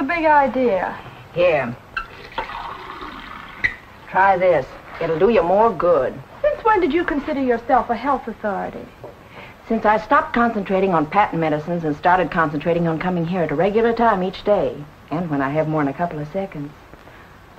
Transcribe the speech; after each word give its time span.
the 0.00 0.06
big 0.06 0.24
idea? 0.24 0.98
Here. 1.34 1.76
Try 4.08 4.38
this. 4.38 4.66
It'll 4.98 5.18
do 5.18 5.28
you 5.28 5.42
more 5.42 5.70
good. 5.70 6.14
Since 6.40 6.64
when 6.64 6.80
did 6.80 6.94
you 6.94 7.04
consider 7.04 7.42
yourself 7.42 7.90
a 7.90 7.94
health 7.94 8.26
authority? 8.26 8.86
Since 9.68 9.84
I 9.84 9.98
stopped 9.98 10.32
concentrating 10.32 10.94
on 10.94 11.04
patent 11.04 11.40
medicines 11.40 11.84
and 11.84 11.94
started 11.94 12.30
concentrating 12.30 12.88
on 12.88 12.98
coming 12.98 13.26
here 13.26 13.42
at 13.42 13.50
a 13.50 13.54
regular 13.54 13.92
time 13.92 14.22
each 14.22 14.42
day, 14.42 14.82
and 15.10 15.28
when 15.28 15.42
I 15.42 15.50
have 15.50 15.68
more 15.68 15.84
than 15.84 15.92
a 15.92 15.96
couple 15.96 16.18
of 16.18 16.28
seconds. 16.28 16.72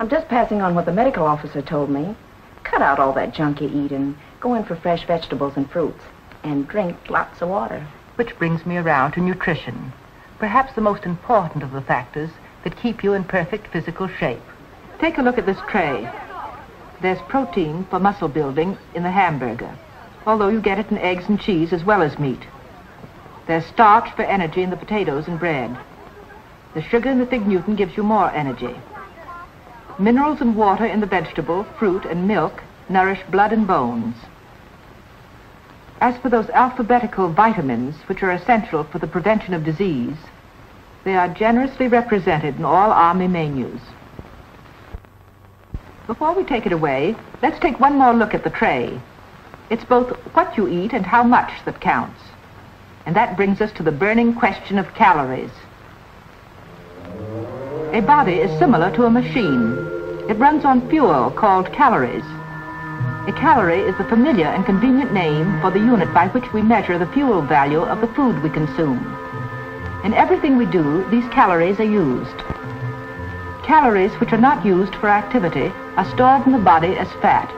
I'm 0.00 0.08
just 0.08 0.26
passing 0.26 0.60
on 0.62 0.74
what 0.74 0.84
the 0.84 0.92
medical 0.92 1.24
officer 1.24 1.62
told 1.62 1.90
me. 1.90 2.16
Cut 2.64 2.82
out 2.82 2.98
all 2.98 3.12
that 3.12 3.34
junk 3.34 3.60
you 3.60 3.68
eat 3.68 3.92
and 3.92 4.16
go 4.40 4.54
in 4.54 4.64
for 4.64 4.74
fresh 4.74 5.06
vegetables 5.06 5.56
and 5.56 5.70
fruits. 5.70 6.02
And 6.42 6.66
drink 6.66 6.96
lots 7.08 7.40
of 7.40 7.50
water. 7.50 7.86
Which 8.16 8.36
brings 8.36 8.66
me 8.66 8.78
around 8.78 9.12
to 9.12 9.20
nutrition. 9.20 9.92
Perhaps 10.42 10.74
the 10.74 10.80
most 10.80 11.06
important 11.06 11.62
of 11.62 11.70
the 11.70 11.80
factors 11.80 12.28
that 12.64 12.76
keep 12.76 13.04
you 13.04 13.12
in 13.12 13.22
perfect 13.22 13.68
physical 13.68 14.08
shape. 14.08 14.42
Take 14.98 15.18
a 15.18 15.22
look 15.22 15.38
at 15.38 15.46
this 15.46 15.60
tray. 15.68 16.10
There's 17.00 17.22
protein 17.28 17.86
for 17.88 18.00
muscle 18.00 18.26
building 18.26 18.76
in 18.92 19.04
the 19.04 19.10
hamburger, 19.12 19.72
although 20.26 20.48
you 20.48 20.60
get 20.60 20.80
it 20.80 20.90
in 20.90 20.98
eggs 20.98 21.28
and 21.28 21.40
cheese 21.40 21.72
as 21.72 21.84
well 21.84 22.02
as 22.02 22.18
meat. 22.18 22.40
There's 23.46 23.64
starch 23.66 24.10
for 24.16 24.24
energy 24.24 24.64
in 24.64 24.70
the 24.70 24.76
potatoes 24.76 25.28
and 25.28 25.38
bread. 25.38 25.78
The 26.74 26.82
sugar 26.82 27.08
in 27.08 27.20
the 27.20 27.26
fig 27.26 27.46
Newton 27.46 27.76
gives 27.76 27.96
you 27.96 28.02
more 28.02 28.32
energy. 28.32 28.74
Minerals 29.96 30.40
and 30.40 30.56
water 30.56 30.86
in 30.86 30.98
the 30.98 31.06
vegetable, 31.06 31.62
fruit, 31.78 32.04
and 32.04 32.26
milk 32.26 32.64
nourish 32.88 33.20
blood 33.30 33.52
and 33.52 33.64
bones. 33.64 34.16
As 36.00 36.16
for 36.16 36.30
those 36.30 36.50
alphabetical 36.50 37.32
vitamins, 37.32 37.94
which 38.08 38.24
are 38.24 38.32
essential 38.32 38.82
for 38.82 38.98
the 38.98 39.06
prevention 39.06 39.54
of 39.54 39.62
disease, 39.62 40.16
they 41.04 41.14
are 41.14 41.28
generously 41.28 41.88
represented 41.88 42.56
in 42.56 42.64
all 42.64 42.90
Army 42.90 43.28
menus. 43.28 43.80
Before 46.06 46.34
we 46.34 46.44
take 46.44 46.66
it 46.66 46.72
away, 46.72 47.16
let's 47.42 47.58
take 47.58 47.80
one 47.80 47.96
more 47.96 48.12
look 48.12 48.34
at 48.34 48.44
the 48.44 48.50
tray. 48.50 49.00
It's 49.70 49.84
both 49.84 50.10
what 50.34 50.56
you 50.56 50.68
eat 50.68 50.92
and 50.92 51.06
how 51.06 51.22
much 51.22 51.64
that 51.64 51.80
counts. 51.80 52.20
And 53.06 53.16
that 53.16 53.36
brings 53.36 53.60
us 53.60 53.72
to 53.72 53.82
the 53.82 53.92
burning 53.92 54.34
question 54.34 54.78
of 54.78 54.94
calories. 54.94 55.50
A 57.92 58.00
body 58.00 58.34
is 58.34 58.58
similar 58.58 58.94
to 58.96 59.04
a 59.04 59.10
machine. 59.10 59.76
It 60.28 60.38
runs 60.38 60.64
on 60.64 60.88
fuel 60.88 61.30
called 61.30 61.72
calories. 61.72 62.24
A 63.28 63.32
calorie 63.38 63.80
is 63.80 63.96
the 63.98 64.04
familiar 64.04 64.46
and 64.46 64.64
convenient 64.66 65.12
name 65.12 65.60
for 65.60 65.70
the 65.70 65.78
unit 65.78 66.12
by 66.12 66.28
which 66.28 66.52
we 66.52 66.62
measure 66.62 66.98
the 66.98 67.12
fuel 67.12 67.42
value 67.42 67.82
of 67.82 68.00
the 68.00 68.12
food 68.14 68.42
we 68.42 68.50
consume. 68.50 69.21
In 70.04 70.14
everything 70.14 70.56
we 70.56 70.66
do, 70.66 71.08
these 71.10 71.28
calories 71.28 71.78
are 71.78 71.84
used. 71.84 72.36
Calories 73.62 74.12
which 74.14 74.32
are 74.32 74.40
not 74.48 74.66
used 74.66 74.96
for 74.96 75.08
activity 75.08 75.72
are 75.96 76.10
stored 76.10 76.44
in 76.44 76.52
the 76.52 76.58
body 76.58 76.96
as 76.98 77.12
fat. 77.22 77.48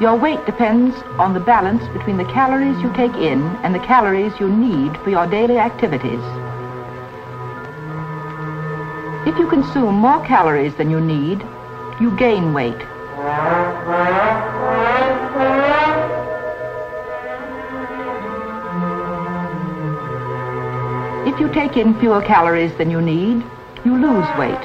Your 0.00 0.14
weight 0.14 0.46
depends 0.46 0.94
on 1.18 1.34
the 1.34 1.40
balance 1.40 1.82
between 1.88 2.16
the 2.16 2.32
calories 2.32 2.80
you 2.80 2.92
take 2.92 3.14
in 3.14 3.42
and 3.64 3.74
the 3.74 3.80
calories 3.80 4.38
you 4.38 4.48
need 4.48 4.96
for 4.98 5.10
your 5.10 5.26
daily 5.26 5.58
activities. 5.58 6.22
If 9.26 9.36
you 9.36 9.48
consume 9.48 9.96
more 9.96 10.24
calories 10.24 10.76
than 10.76 10.90
you 10.90 11.00
need, 11.00 11.44
you 12.00 12.16
gain 12.16 12.54
weight. 12.54 12.80
If 21.26 21.40
you 21.40 21.52
take 21.52 21.76
in 21.76 21.98
fewer 21.98 22.22
calories 22.22 22.72
than 22.78 22.88
you 22.88 23.02
need, 23.02 23.44
you 23.84 23.96
lose 23.96 24.28
weight. 24.38 24.62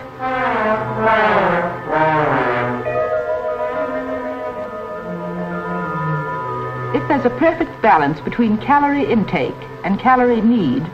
If 6.94 7.08
there's 7.08 7.26
a 7.26 7.36
perfect 7.40 7.82
balance 7.82 8.20
between 8.22 8.60
calorie 8.60 9.12
intake 9.12 9.56
and 9.84 10.00
calorie 10.00 10.42
need, 10.42 10.86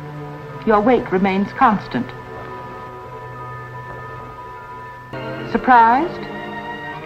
your 0.66 0.80
weight 0.80 1.12
remains 1.12 1.52
constant. 1.52 2.08
Surprised? 5.52 6.22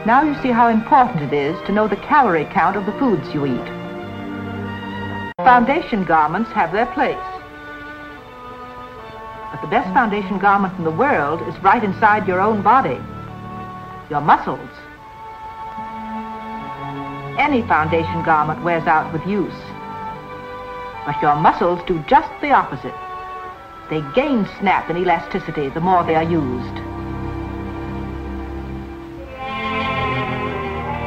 Now 0.06 0.22
you 0.22 0.40
see 0.44 0.52
how 0.52 0.68
important 0.68 1.24
it 1.24 1.34
is 1.34 1.60
to 1.66 1.72
know 1.72 1.88
the 1.88 1.96
calorie 1.96 2.48
count 2.54 2.78
of 2.78 2.86
the 2.86 2.92
foods 3.00 3.28
you 3.34 3.48
eat. 3.48 3.68
Foundation 5.38 6.04
garments 6.04 6.52
have 6.52 6.72
their 6.72 6.86
place. 6.94 7.31
Best 9.72 9.94
foundation 9.94 10.38
garment 10.38 10.78
in 10.78 10.84
the 10.84 10.92
world 10.92 11.42
is 11.48 11.58
right 11.64 11.82
inside 11.82 12.28
your 12.28 12.42
own 12.42 12.62
body, 12.62 13.00
your 14.10 14.20
muscles. 14.20 14.70
Any 17.40 17.62
foundation 17.62 18.22
garment 18.22 18.66
wears 18.66 18.86
out 18.86 19.14
with 19.14 19.26
use. 19.26 19.56
But 21.06 21.22
your 21.22 21.38
muscles 21.38 21.80
do 21.88 22.04
just 22.06 22.30
the 22.42 22.52
opposite. 22.52 22.94
They 23.90 24.02
gain 24.14 24.46
snap 24.60 24.90
and 24.90 24.98
elasticity 25.00 25.70
the 25.70 25.80
more 25.80 26.04
they 26.04 26.16
are 26.16 26.30
used. 26.30 26.76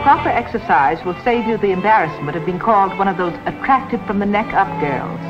Proper 0.04 0.30
exercise 0.30 1.04
will 1.04 1.20
save 1.22 1.46
you 1.46 1.58
the 1.58 1.72
embarrassment 1.72 2.34
of 2.34 2.46
being 2.46 2.58
called 2.58 2.96
one 2.98 3.08
of 3.08 3.18
those 3.18 3.34
attractive 3.44 4.00
from 4.06 4.20
the 4.20 4.26
neck 4.26 4.54
up 4.54 4.68
girls. 4.80 5.20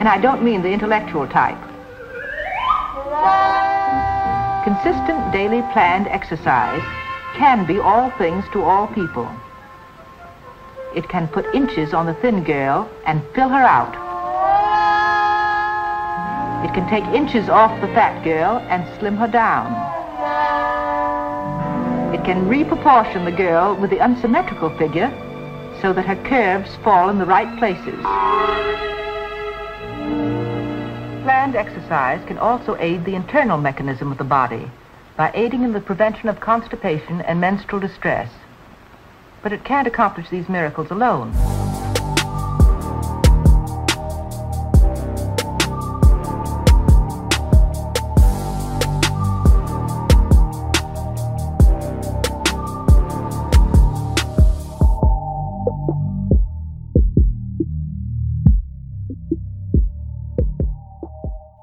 And 0.00 0.06
I 0.06 0.20
don't 0.20 0.42
mean 0.42 0.60
the 0.60 0.72
intellectual 0.72 1.26
type. 1.26 1.71
Consistent 4.64 5.32
daily 5.32 5.62
planned 5.72 6.06
exercise 6.08 6.82
can 7.36 7.66
be 7.66 7.78
all 7.78 8.10
things 8.12 8.44
to 8.52 8.62
all 8.62 8.86
people. 8.88 9.28
It 10.94 11.08
can 11.08 11.26
put 11.28 11.54
inches 11.54 11.94
on 11.94 12.06
the 12.06 12.14
thin 12.14 12.44
girl 12.44 12.88
and 13.06 13.22
fill 13.34 13.48
her 13.48 13.62
out. 13.62 13.94
It 16.64 16.72
can 16.74 16.88
take 16.88 17.04
inches 17.14 17.48
off 17.48 17.80
the 17.80 17.88
fat 17.88 18.22
girl 18.22 18.58
and 18.68 18.86
slim 18.98 19.16
her 19.16 19.26
down. 19.26 19.72
It 22.14 22.24
can 22.24 22.46
reproportion 22.46 23.24
the 23.24 23.32
girl 23.32 23.74
with 23.74 23.90
the 23.90 24.00
unsymmetrical 24.00 24.70
figure 24.78 25.10
so 25.80 25.92
that 25.92 26.06
her 26.06 26.22
curves 26.24 26.76
fall 26.84 27.08
in 27.08 27.18
the 27.18 27.26
right 27.26 27.58
places. 27.58 27.98
Planned 31.22 31.54
exercise 31.54 32.20
can 32.26 32.36
also 32.38 32.76
aid 32.80 33.04
the 33.04 33.14
internal 33.14 33.56
mechanism 33.56 34.10
of 34.10 34.18
the 34.18 34.24
body 34.24 34.70
by 35.16 35.30
aiding 35.34 35.62
in 35.62 35.72
the 35.72 35.80
prevention 35.80 36.28
of 36.28 36.40
constipation 36.40 37.20
and 37.20 37.40
menstrual 37.40 37.80
distress 37.80 38.28
but 39.42 39.52
it 39.52 39.64
can't 39.64 39.88
accomplish 39.88 40.28
these 40.30 40.48
miracles 40.48 40.90
alone. 40.90 41.61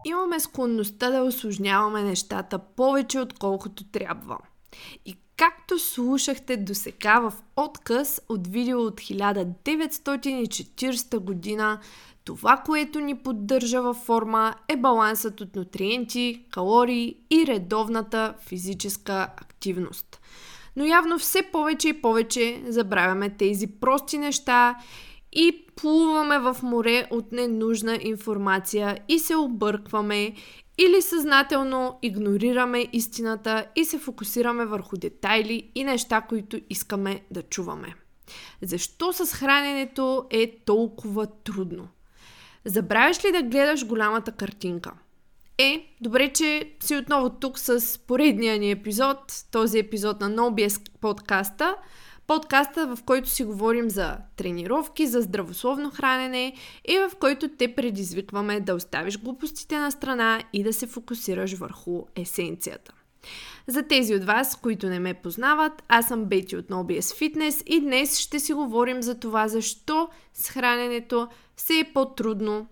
Имаме 0.10 0.40
склонността 0.40 1.10
да 1.10 1.24
осложняваме 1.24 2.04
нещата 2.04 2.60
повече 2.60 3.20
отколкото 3.20 3.84
трябва. 3.84 4.38
И 5.06 5.16
Както 5.40 5.80
слушахте 5.80 6.58
до 6.58 6.76
сега 6.76 7.20
в 7.20 7.34
отказ 7.56 8.22
от 8.30 8.48
видео 8.48 8.82
от 8.82 9.02
1940 9.02 11.20
година, 11.20 11.80
това, 12.26 12.58
което 12.58 13.00
ни 13.00 13.16
поддържа 13.16 13.82
във 13.82 13.98
форма 13.98 14.56
е 14.68 14.78
балансът 14.78 15.42
от 15.42 15.56
нутриенти, 15.56 16.46
калории 16.52 17.16
и 17.30 17.48
редовната 17.48 18.34
физическа 18.48 19.28
активност. 19.38 20.22
Но 20.76 20.86
явно 20.86 21.20
все 21.20 21.44
повече 21.44 21.90
и 21.90 22.02
повече 22.02 22.64
забравяме 22.68 23.30
тези 23.30 23.68
прости 23.68 24.18
неща 24.18 24.76
и 25.34 25.66
плуваме 25.76 26.40
в 26.40 26.58
море 26.64 27.08
от 27.12 27.32
ненужна 27.32 28.00
информация 28.02 28.98
и 29.08 29.20
се 29.20 29.36
объркваме 29.36 30.34
или 30.78 31.02
съзнателно 31.02 32.00
игнорираме 32.02 32.88
истината 32.94 33.66
и 33.76 33.86
се 33.86 34.00
фокусираме 34.00 34.66
върху 34.66 34.98
детайли 34.98 35.72
и 35.76 35.84
неща, 35.84 36.22
които 36.22 36.60
искаме 36.70 37.22
да 37.32 37.42
чуваме. 37.42 37.96
Защо 38.62 39.14
с 39.14 39.34
храненето 39.34 40.26
е 40.30 40.56
толкова 40.66 41.28
трудно? 41.44 41.88
Забравяш 42.66 43.26
ли 43.26 43.32
да 43.32 43.44
гледаш 43.44 43.86
голямата 43.86 44.32
картинка? 44.32 44.92
Е, 45.58 45.96
добре, 46.02 46.34
че 46.34 46.74
си 46.80 46.96
отново 46.96 47.30
тук 47.30 47.60
с 47.60 48.00
поредния 48.08 48.60
ни 48.60 48.72
епизод, 48.72 49.18
този 49.52 49.80
епизод 49.80 50.20
на 50.20 50.30
NoBS 50.30 51.00
подкаста, 51.02 51.76
Подкаста, 52.30 52.96
в 52.96 53.04
който 53.04 53.30
си 53.30 53.44
говорим 53.44 53.90
за 53.90 54.18
тренировки, 54.36 55.08
за 55.08 55.22
здравословно 55.22 55.92
хранене 55.92 56.54
и 56.86 56.98
в 56.98 57.12
който 57.20 57.50
те 57.50 57.76
предизвикваме 57.76 58.60
да 58.60 58.76
оставиш 58.76 59.20
глупостите 59.20 59.80
на 59.80 59.92
страна 59.92 60.42
и 60.54 60.64
да 60.64 60.74
се 60.74 60.88
фокусираш 60.88 61.54
върху 61.54 62.06
есенцията. 62.16 62.94
За 63.68 63.84
тези 63.84 64.16
от 64.16 64.24
вас, 64.24 64.56
които 64.56 64.88
не 64.88 65.00
ме 65.00 65.14
познават, 65.14 65.84
аз 65.88 66.08
съм 66.08 66.26
Бети 66.26 66.58
от 66.58 66.68
NoBS 66.68 67.00
Fitness 67.00 67.64
и 67.64 67.82
днес 67.82 68.20
ще 68.20 68.40
си 68.40 68.54
говорим 68.54 69.02
за 69.02 69.20
това 69.20 69.48
защо 69.48 70.10
с 70.34 70.50
храненето 70.50 71.28
все 71.56 71.80
е 71.80 71.94
по-трудно, 71.94 72.68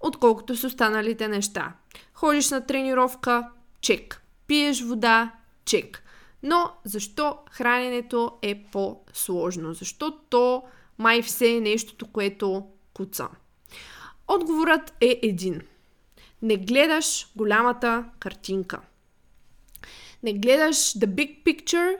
отколкото 0.00 0.56
с 0.56 0.64
останалите 0.64 1.28
неща. 1.28 1.72
Ходиш 2.14 2.50
на 2.50 2.66
тренировка, 2.66 3.48
чек. 3.80 4.22
Пиеш 4.46 4.82
вода, 4.82 5.32
чек. 5.64 6.02
Но 6.42 6.70
защо 6.84 7.38
храненето 7.50 8.32
е 8.42 8.64
по-сложно? 8.72 9.74
Защо 9.74 10.18
то 10.30 10.62
май 10.98 11.22
все 11.22 11.56
е 11.56 11.60
нещото, 11.60 12.06
което 12.06 12.66
куца? 12.94 13.28
Отговорът 14.28 14.94
е 15.00 15.20
един. 15.22 15.60
Не 16.42 16.56
гледаш 16.56 17.26
голямата 17.36 18.04
картинка. 18.18 18.80
Не 20.22 20.32
гледаш 20.32 20.76
the 20.76 21.06
big 21.06 21.44
picture 21.44 21.96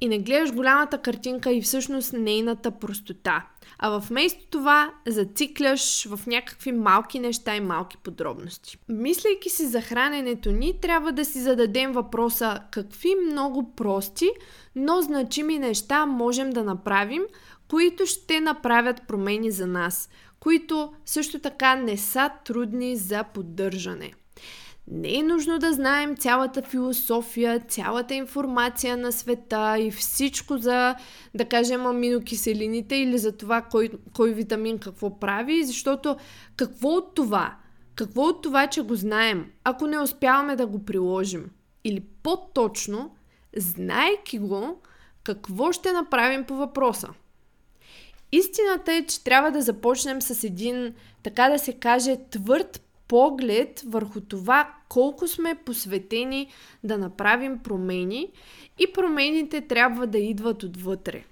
и 0.00 0.08
не 0.08 0.18
гледаш 0.18 0.52
голямата 0.52 1.02
картинка 1.02 1.52
и 1.52 1.62
всъщност 1.62 2.12
нейната 2.12 2.70
простота. 2.70 3.46
А 3.78 3.98
вместо 3.98 4.46
това 4.50 4.92
зацикляш 5.06 6.06
в 6.06 6.26
някакви 6.26 6.72
малки 6.72 7.18
неща 7.18 7.56
и 7.56 7.60
малки 7.60 7.96
подробности. 7.96 8.78
Мислейки 8.88 9.50
си 9.50 9.66
за 9.66 9.80
храненето 9.80 10.50
ни, 10.50 10.80
трябва 10.80 11.12
да 11.12 11.24
си 11.24 11.40
зададем 11.40 11.92
въпроса 11.92 12.60
какви 12.70 13.14
много 13.14 13.72
прости, 13.76 14.30
но 14.76 15.02
значими 15.02 15.58
неща 15.58 16.06
можем 16.06 16.50
да 16.50 16.64
направим, 16.64 17.22
които 17.68 18.06
ще 18.06 18.40
направят 18.40 19.02
промени 19.08 19.50
за 19.50 19.66
нас, 19.66 20.08
които 20.40 20.92
също 21.04 21.38
така 21.38 21.74
не 21.74 21.96
са 21.96 22.30
трудни 22.44 22.96
за 22.96 23.24
поддържане. 23.24 24.12
Не 24.90 25.18
е 25.18 25.22
нужно 25.22 25.58
да 25.58 25.72
знаем 25.72 26.16
цялата 26.16 26.62
философия, 26.62 27.60
цялата 27.68 28.14
информация 28.14 28.96
на 28.96 29.12
света 29.12 29.76
и 29.78 29.90
всичко 29.90 30.58
за, 30.58 30.94
да 31.34 31.44
кажем, 31.44 31.86
аминокиселините 31.86 32.96
или 32.96 33.18
за 33.18 33.36
това 33.36 33.62
кой, 33.62 33.90
кой 34.16 34.32
витамин 34.32 34.78
какво 34.78 35.18
прави, 35.18 35.64
защото 35.64 36.16
какво 36.56 36.88
от 36.88 37.14
това? 37.14 37.56
Какво 37.94 38.22
от 38.22 38.42
това, 38.42 38.66
че 38.66 38.82
го 38.82 38.94
знаем, 38.94 39.50
ако 39.64 39.86
не 39.86 39.98
успяваме 39.98 40.56
да 40.56 40.66
го 40.66 40.84
приложим? 40.84 41.50
Или 41.84 42.00
по-точно, 42.22 43.16
знайки 43.56 44.38
го, 44.38 44.80
какво 45.22 45.72
ще 45.72 45.92
направим 45.92 46.44
по 46.44 46.56
въпроса? 46.56 47.08
Истината 48.32 48.92
е, 48.92 49.06
че 49.06 49.24
трябва 49.24 49.50
да 49.50 49.62
започнем 49.62 50.22
с 50.22 50.44
един, 50.44 50.94
така 51.22 51.48
да 51.48 51.58
се 51.58 51.72
каже, 51.72 52.16
твърд 52.30 52.89
поглед 53.10 53.82
върху 53.86 54.20
това 54.20 54.74
колко 54.88 55.28
сме 55.28 55.54
посветени 55.54 56.52
да 56.84 56.98
направим 56.98 57.58
промени 57.58 58.32
и 58.78 58.92
промените 58.92 59.60
трябва 59.60 60.06
да 60.06 60.18
идват 60.18 60.62
отвътре. 60.62 61.24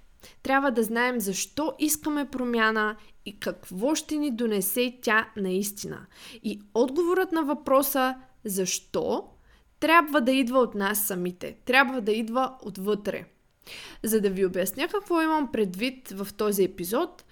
Трябва 0.43 0.71
да 0.71 0.83
знаем 0.83 1.21
защо 1.21 1.75
искаме 1.79 2.31
промяна 2.31 2.97
и 3.27 3.41
какво 3.41 3.95
ще 3.95 4.17
ни 4.17 4.31
донесе 4.31 4.99
тя 5.03 5.29
наистина. 5.37 6.07
И 6.43 6.61
отговорът 6.75 7.33
на 7.33 7.43
въпроса 7.43 8.15
защо 8.45 9.29
трябва 9.81 10.21
да 10.21 10.33
идва 10.33 10.59
от 10.59 10.75
нас 10.75 11.07
самите. 11.07 11.57
Трябва 11.65 12.01
да 12.01 12.13
идва 12.13 12.57
отвътре. 12.63 13.25
За 14.03 14.21
да 14.21 14.31
ви 14.31 14.47
обясня 14.47 14.89
какво 14.89 15.23
имам 15.23 15.53
предвид 15.53 16.11
в 16.11 16.35
този 16.35 16.65
епизод, 16.65 17.25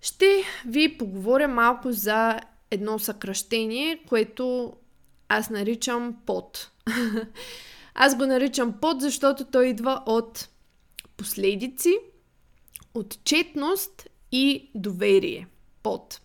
ще 0.00 0.42
ви 0.66 0.98
поговоря 0.98 1.48
малко 1.48 1.92
за 1.92 2.40
едно 2.72 2.98
съкръщение, 2.98 4.02
което 4.08 4.72
аз 5.28 5.50
наричам 5.50 6.16
пот. 6.26 6.70
аз 7.94 8.16
го 8.16 8.26
наричам 8.26 8.74
пот, 8.80 9.00
защото 9.00 9.44
той 9.44 9.66
идва 9.66 10.02
от 10.06 10.48
последици, 11.16 11.98
отчетност 12.94 14.08
и 14.32 14.70
доверие. 14.74 15.46
Пот. 15.82 16.20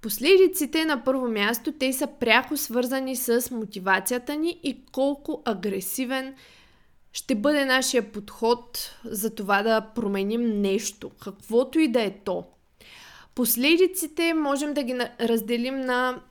Последиците 0.00 0.84
на 0.84 1.04
първо 1.04 1.28
място, 1.28 1.72
те 1.72 1.92
са 1.92 2.06
пряко 2.20 2.56
свързани 2.56 3.16
с 3.16 3.50
мотивацията 3.50 4.36
ни 4.36 4.60
и 4.62 4.84
колко 4.92 5.42
агресивен 5.44 6.34
ще 7.12 7.34
бъде 7.34 7.64
нашия 7.64 8.12
подход 8.12 8.96
за 9.04 9.34
това 9.34 9.62
да 9.62 9.80
променим 9.94 10.60
нещо, 10.60 11.10
каквото 11.10 11.78
и 11.78 11.88
да 11.88 12.02
е 12.02 12.18
то. 12.24 12.44
Последиците 13.34 14.34
можем 14.34 14.74
да 14.74 14.82
ги 14.82 14.98
разделим 15.20 15.80
на 15.80 16.22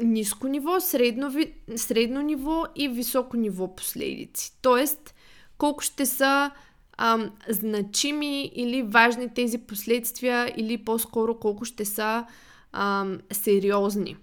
ниско 0.00 0.48
ниво, 0.48 0.80
средно, 0.80 1.32
средно 1.76 2.20
ниво 2.20 2.64
и 2.76 2.88
високо 2.88 3.36
ниво 3.36 3.76
последици. 3.76 4.52
Тоест, 4.62 5.14
колко 5.58 5.82
ще 5.82 6.06
са 6.06 6.50
ам, 6.96 7.30
значими 7.48 8.52
или 8.54 8.82
важни 8.82 9.34
тези 9.34 9.58
последствия, 9.58 10.54
или 10.56 10.84
по-скоро 10.84 11.38
колко 11.38 11.64
ще 11.64 11.84
са 11.84 12.26
ам, 12.72 13.18
сериозни. 13.32 14.16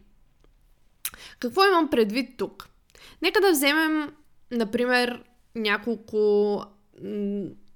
Какво 1.39 1.65
имам 1.65 1.89
предвид 1.89 2.37
тук? 2.37 2.69
Нека 3.21 3.41
да 3.41 3.51
вземем, 3.51 4.11
например, 4.51 5.23
няколко, 5.55 6.63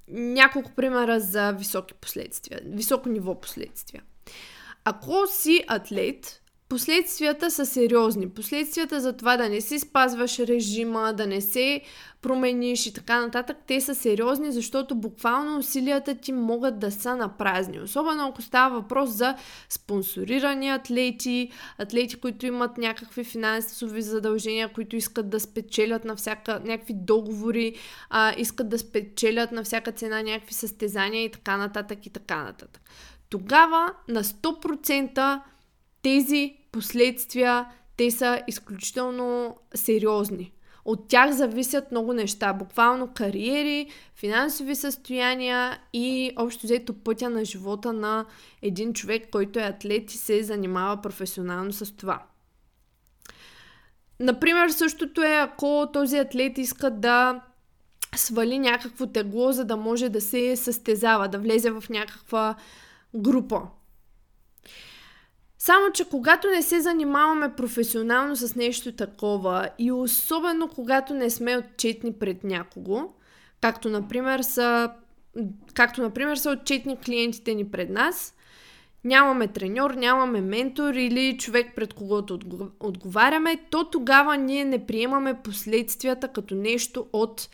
няколко 0.08 0.72
примера 0.76 1.20
за 1.20 1.52
високи 1.52 1.94
последствия, 1.94 2.62
високо 2.66 3.10
ниво 3.10 3.42
последствия. 3.42 4.04
Ако 4.86 5.28
си 5.28 5.64
атлет, 5.68 6.42
Последствията 6.72 7.52
са 7.52 7.66
сериозни. 7.66 8.30
Последствията 8.30 9.02
за 9.02 9.14
това 9.14 9.38
да 9.38 9.50
не 9.50 9.62
си 9.62 9.80
спазваш 9.80 10.40
режима, 10.40 11.14
да 11.14 11.28
не 11.28 11.42
се 11.42 11.82
промениш 12.22 12.86
и 12.86 12.94
така 12.94 13.22
нататък, 13.22 13.58
те 13.68 13.82
са 13.82 13.96
сериозни, 13.96 14.52
защото 14.52 14.96
буквално 14.96 15.58
усилията 15.58 16.16
ти 16.16 16.32
могат 16.34 16.80
да 16.80 16.92
са 16.92 17.16
на 17.16 17.38
празни. 17.38 17.80
Особено 17.80 18.28
ако 18.28 18.42
става 18.42 18.76
въпрос 18.82 19.10
за 19.10 19.36
спонсорирани 19.70 20.70
атлети, 20.70 21.52
атлети, 21.78 22.16
които 22.16 22.46
имат 22.46 22.78
някакви 22.78 23.24
финансови 23.24 24.02
задължения, 24.02 24.74
които 24.74 24.96
искат 24.96 25.30
да 25.30 25.40
спечелят 25.40 26.06
на 26.06 26.16
всяка, 26.16 26.62
някакви 26.66 26.94
договори, 26.94 27.76
а, 28.10 28.34
искат 28.38 28.70
да 28.70 28.80
спечелят 28.80 29.52
на 29.52 29.64
всяка 29.64 29.92
цена 29.92 30.22
някакви 30.22 30.54
състезания 30.54 31.24
и 31.24 31.32
така 31.32 31.58
нататък 31.58 32.06
и 32.06 32.10
така 32.10 32.44
нататък. 32.44 32.82
Тогава 33.32 33.94
на 34.08 34.24
100% 34.24 35.42
тези 36.02 36.56
последствия, 36.72 37.66
те 37.98 38.12
са 38.12 38.42
изключително 38.48 39.58
сериозни. 39.76 40.52
От 40.86 41.08
тях 41.08 41.32
зависят 41.32 41.92
много 41.92 42.14
неща, 42.14 42.54
буквално 42.54 43.14
кариери, 43.14 43.90
финансови 44.16 44.76
състояния 44.76 45.80
и 45.94 46.32
общо 46.36 46.62
взето 46.64 46.94
пътя 46.94 47.30
на 47.30 47.46
живота 47.46 47.94
на 47.94 48.26
един 48.62 48.94
човек, 48.94 49.30
който 49.32 49.60
е 49.60 49.64
атлет 49.64 50.14
и 50.14 50.18
се 50.18 50.44
занимава 50.44 51.02
професионално 51.02 51.74
с 51.74 51.98
това. 51.98 52.24
Например, 54.20 54.70
същото 54.70 55.24
е 55.24 55.36
ако 55.36 55.90
този 55.94 56.18
атлет 56.18 56.58
иска 56.58 56.92
да 56.92 57.42
свали 58.16 58.60
някакво 58.60 59.08
тегло, 59.08 59.52
за 59.52 59.66
да 59.66 59.78
може 59.78 60.10
да 60.10 60.22
се 60.22 60.56
състезава, 60.56 61.28
да 61.28 61.40
влезе 61.40 61.72
в 61.72 61.84
някаква 61.90 62.56
група. 63.16 63.62
Само, 65.58 65.92
че 65.94 66.10
когато 66.10 66.48
не 66.48 66.62
се 66.62 66.82
занимаваме 66.82 67.56
професионално 67.56 68.36
с 68.36 68.56
нещо 68.56 68.92
такова 68.92 69.70
и 69.80 69.92
особено 69.92 70.68
когато 70.68 71.14
не 71.14 71.30
сме 71.30 71.58
отчетни 71.58 72.14
пред 72.14 72.44
някого, 72.44 73.14
както 73.62 73.90
например 73.90 74.42
са, 74.42 74.92
както 75.74 76.02
например 76.02 76.36
са 76.36 76.50
отчетни 76.50 76.98
клиентите 76.98 77.56
ни 77.56 77.72
пред 77.72 77.90
нас, 77.90 78.36
нямаме 79.04 79.48
треньор, 79.48 79.92
нямаме 79.92 80.42
ментор 80.42 80.94
или 80.94 81.38
човек 81.38 81.76
пред 81.76 81.94
когото 81.94 82.40
отговаряме, 82.80 83.58
то 83.70 83.90
тогава 83.90 84.38
ние 84.38 84.66
не 84.66 84.86
приемаме 84.86 85.42
последствията 85.44 86.28
като 86.28 86.56
нещо 86.56 87.08
от 87.14 87.50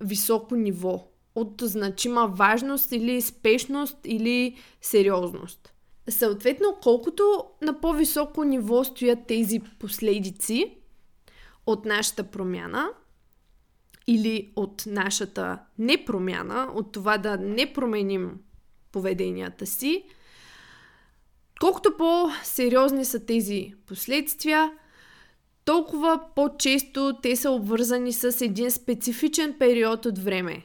високо 0.00 0.56
ниво, 0.56 1.06
от 1.40 1.62
значима 1.62 2.26
важност 2.26 2.92
или 2.92 3.22
спешност 3.22 3.96
или 4.04 4.56
сериозност. 4.80 5.72
Съответно, 6.08 6.76
колкото 6.82 7.44
на 7.62 7.80
по-високо 7.80 8.44
ниво 8.44 8.84
стоят 8.84 9.18
тези 9.28 9.60
последици 9.78 10.76
от 11.66 11.84
нашата 11.84 12.24
промяна 12.24 12.88
или 14.06 14.52
от 14.56 14.82
нашата 14.86 15.58
непромяна, 15.78 16.70
от 16.74 16.92
това 16.92 17.18
да 17.18 17.36
не 17.36 17.72
променим 17.72 18.38
поведенията 18.92 19.66
си, 19.66 20.04
колкото 21.60 21.96
по-сериозни 21.96 23.04
са 23.04 23.26
тези 23.26 23.74
последствия, 23.86 24.72
толкова 25.64 26.20
по-често 26.36 27.18
те 27.22 27.36
са 27.36 27.50
обвързани 27.50 28.12
с 28.12 28.44
един 28.44 28.70
специфичен 28.70 29.56
период 29.58 30.06
от 30.06 30.18
време. 30.18 30.62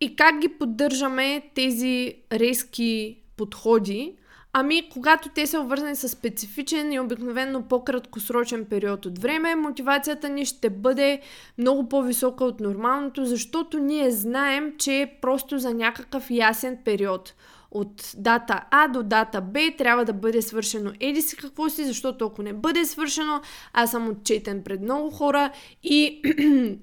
И 0.00 0.16
как 0.16 0.38
ги 0.38 0.48
поддържаме 0.48 1.42
тези 1.54 2.14
резки 2.32 3.18
подходи? 3.36 4.16
Ами, 4.58 4.88
когато 4.92 5.28
те 5.28 5.46
са 5.46 5.60
обвързани 5.60 5.96
с 5.96 6.08
специфичен 6.08 6.92
и 6.92 7.00
обикновено 7.00 7.62
по-краткосрочен 7.62 8.64
период 8.64 9.06
от 9.06 9.18
време, 9.18 9.54
мотивацията 9.54 10.28
ни 10.28 10.44
ще 10.44 10.70
бъде 10.70 11.20
много 11.58 11.88
по-висока 11.88 12.44
от 12.44 12.60
нормалното, 12.60 13.24
защото 13.24 13.78
ние 13.78 14.10
знаем, 14.10 14.72
че 14.78 15.00
е 15.00 15.18
просто 15.20 15.58
за 15.58 15.74
някакъв 15.74 16.30
ясен 16.30 16.78
период. 16.84 17.34
От 17.70 18.12
дата 18.16 18.60
А 18.70 18.88
до 18.88 19.02
дата 19.02 19.40
Б 19.40 19.60
трябва 19.78 20.04
да 20.04 20.12
бъде 20.12 20.42
свършено 20.42 20.92
еди 21.00 21.22
си 21.22 21.36
какво 21.36 21.68
си, 21.68 21.84
защото 21.84 22.26
ако 22.26 22.42
не 22.42 22.52
бъде 22.52 22.84
свършено, 22.84 23.40
аз 23.72 23.90
съм 23.90 24.08
отчетен 24.08 24.62
пред 24.64 24.80
много 24.80 25.10
хора 25.10 25.50
и 25.82 26.22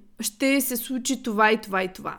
ще 0.20 0.62
се 0.62 0.78
случи 0.78 1.24
това 1.24 1.52
и 1.52 1.62
това 1.62 1.84
и 1.84 1.94
това. 1.94 2.18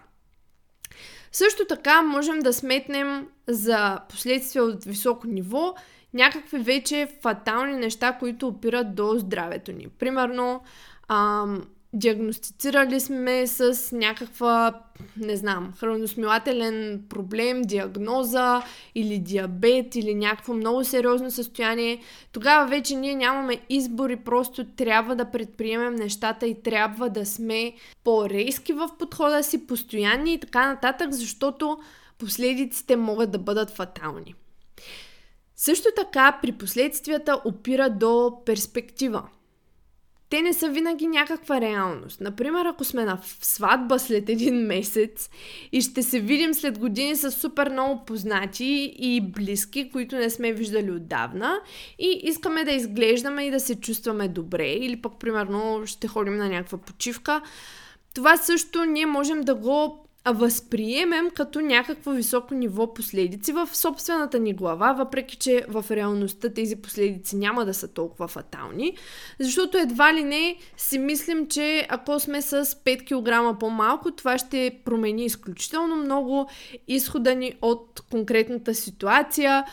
Също 1.34 1.64
така 1.68 2.02
можем 2.02 2.38
да 2.38 2.52
сметнем 2.52 3.28
за 3.48 4.00
последствия 4.08 4.64
от 4.64 4.84
високо 4.84 5.26
ниво 5.26 5.74
някакви 6.14 6.58
вече 6.58 7.08
фатални 7.22 7.76
неща, 7.76 8.12
които 8.12 8.48
опират 8.48 8.94
до 8.94 9.18
здравето 9.18 9.72
ни. 9.72 9.88
Примерно, 9.98 10.62
ам, 11.08 11.62
диагностицирали 11.94 13.00
сме 13.00 13.46
с 13.46 13.92
някаква, 13.96 14.80
не 15.16 15.36
знам, 15.36 15.72
храносмилателен 15.78 17.04
проблем, 17.08 17.62
диагноза 17.62 18.62
или 18.94 19.18
диабет 19.18 19.96
или 19.96 20.14
някакво 20.14 20.54
много 20.54 20.84
сериозно 20.84 21.30
състояние, 21.30 22.02
тогава 22.32 22.66
вече 22.66 22.96
ние 22.96 23.14
нямаме 23.14 23.60
избор 23.68 24.10
и 24.10 24.16
просто 24.16 24.64
трябва 24.64 25.16
да 25.16 25.30
предприемем 25.30 25.94
нещата 25.94 26.46
и 26.46 26.62
трябва 26.62 27.10
да 27.10 27.26
сме 27.26 27.72
по-рейски 28.04 28.72
в 28.72 28.88
подхода 28.98 29.42
си, 29.42 29.66
постоянни 29.66 30.34
и 30.34 30.40
така 30.40 30.66
нататък, 30.66 31.12
защото 31.12 31.78
последиците 32.18 32.96
могат 32.96 33.30
да 33.30 33.38
бъдат 33.38 33.70
фатални. 33.70 34.34
Също 35.56 35.88
така 35.96 36.38
при 36.42 36.52
последствията 36.52 37.40
опира 37.44 37.90
до 37.90 38.42
перспектива 38.46 39.22
те 40.34 40.42
не 40.42 40.52
са 40.52 40.68
винаги 40.68 41.06
някаква 41.06 41.60
реалност. 41.60 42.20
Например, 42.20 42.66
ако 42.66 42.84
сме 42.84 43.04
на 43.04 43.18
сватба 43.42 43.98
след 43.98 44.28
един 44.28 44.54
месец 44.54 45.30
и 45.72 45.80
ще 45.80 46.02
се 46.02 46.20
видим 46.20 46.54
след 46.54 46.78
години 46.78 47.16
с 47.16 47.30
супер 47.30 47.70
много 47.70 48.04
познати 48.04 48.94
и 48.98 49.20
близки, 49.20 49.90
които 49.90 50.16
не 50.16 50.30
сме 50.30 50.52
виждали 50.52 50.90
отдавна 50.90 51.60
и 51.98 52.20
искаме 52.22 52.64
да 52.64 52.72
изглеждаме 52.72 53.44
и 53.44 53.50
да 53.50 53.60
се 53.60 53.74
чувстваме 53.74 54.28
добре 54.28 54.72
или 54.72 55.02
пък, 55.02 55.12
примерно, 55.20 55.82
ще 55.86 56.08
ходим 56.08 56.36
на 56.36 56.48
някаква 56.48 56.78
почивка, 56.78 57.42
това 58.14 58.36
също 58.36 58.84
ние 58.84 59.06
можем 59.06 59.40
да 59.40 59.54
го 59.54 60.03
възприемем 60.32 61.30
като 61.30 61.60
някакво 61.60 62.10
високо 62.10 62.54
ниво 62.54 62.94
последици 62.94 63.52
в 63.52 63.68
собствената 63.72 64.38
ни 64.38 64.52
глава, 64.52 64.92
въпреки 64.92 65.36
че 65.36 65.64
в 65.68 65.84
реалността 65.90 66.48
тези 66.48 66.76
последици 66.76 67.36
няма 67.36 67.64
да 67.64 67.74
са 67.74 67.88
толкова 67.88 68.28
фатални, 68.28 68.96
защото 69.40 69.78
едва 69.78 70.14
ли 70.14 70.24
не 70.24 70.56
си 70.76 70.98
мислим, 70.98 71.48
че 71.48 71.86
ако 71.88 72.20
сме 72.20 72.42
с 72.42 72.64
5 72.64 73.52
кг 73.54 73.58
по-малко, 73.60 74.10
това 74.10 74.38
ще 74.38 74.80
промени 74.84 75.24
изключително 75.24 75.96
много 75.96 76.50
изхода 76.88 77.34
ни 77.34 77.54
от 77.62 78.02
конкретната 78.10 78.74
ситуация, 78.74 79.64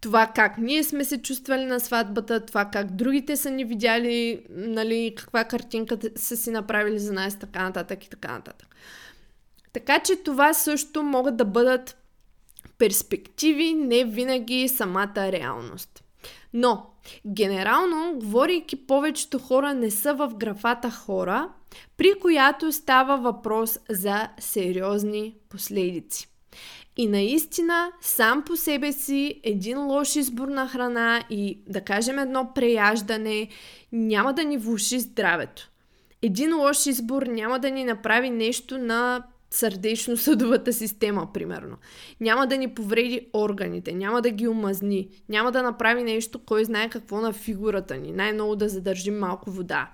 това 0.00 0.26
как 0.26 0.58
ние 0.58 0.84
сме 0.84 1.04
се 1.04 1.22
чувствали 1.22 1.64
на 1.64 1.80
сватбата, 1.80 2.46
това 2.46 2.64
как 2.64 2.90
другите 2.90 3.36
са 3.36 3.50
ни 3.50 3.64
видяли, 3.64 4.42
нали, 4.50 5.14
каква 5.16 5.44
картинка 5.44 5.98
са 6.16 6.36
си 6.36 6.50
направили 6.50 6.98
за 6.98 7.12
нас, 7.12 7.38
така 7.38 7.62
нататък 7.62 8.04
и 8.04 8.10
така 8.10 8.32
нататък. 8.32 8.76
Така 9.72 9.98
че 9.98 10.16
това 10.16 10.54
също 10.54 11.02
могат 11.02 11.36
да 11.36 11.44
бъдат 11.44 11.96
перспективи, 12.78 13.74
не 13.74 14.04
винаги 14.04 14.68
самата 14.68 15.14
реалност. 15.16 16.04
Но, 16.52 16.86
генерално, 17.26 18.18
говорейки, 18.18 18.86
повечето 18.86 19.38
хора 19.38 19.74
не 19.74 19.90
са 19.90 20.14
в 20.14 20.32
графата 20.36 20.90
хора, 20.90 21.48
при 21.96 22.20
която 22.20 22.72
става 22.72 23.16
въпрос 23.16 23.78
за 23.90 24.28
сериозни 24.38 25.34
последици. 25.48 26.28
И 26.96 27.06
наистина, 27.06 27.92
сам 28.00 28.42
по 28.46 28.56
себе 28.56 28.92
си, 28.92 29.40
един 29.44 29.86
лош 29.86 30.16
избор 30.16 30.48
на 30.48 30.68
храна 30.68 31.24
и, 31.30 31.58
да 31.68 31.80
кажем, 31.80 32.18
едно 32.18 32.52
преяждане 32.54 33.48
няма 33.92 34.32
да 34.32 34.44
ни 34.44 34.58
влуши 34.58 35.00
здравето. 35.00 35.70
Един 36.22 36.56
лош 36.56 36.86
избор 36.86 37.22
няма 37.22 37.58
да 37.58 37.70
ни 37.70 37.84
направи 37.84 38.30
нещо 38.30 38.78
на 38.78 39.22
сърдечно-съдовата 39.52 40.72
система, 40.72 41.28
примерно. 41.34 41.76
Няма 42.20 42.46
да 42.46 42.56
ни 42.56 42.74
повреди 42.74 43.28
органите, 43.34 43.92
няма 43.92 44.22
да 44.22 44.30
ги 44.30 44.48
омазни, 44.48 45.08
няма 45.28 45.52
да 45.52 45.62
направи 45.62 46.02
нещо, 46.02 46.38
кой 46.38 46.64
знае 46.64 46.90
какво 46.90 47.20
на 47.20 47.32
фигурата 47.32 47.96
ни, 47.96 48.12
най-много 48.12 48.56
да 48.56 48.68
задържим 48.68 49.18
малко 49.18 49.50
вода. 49.50 49.90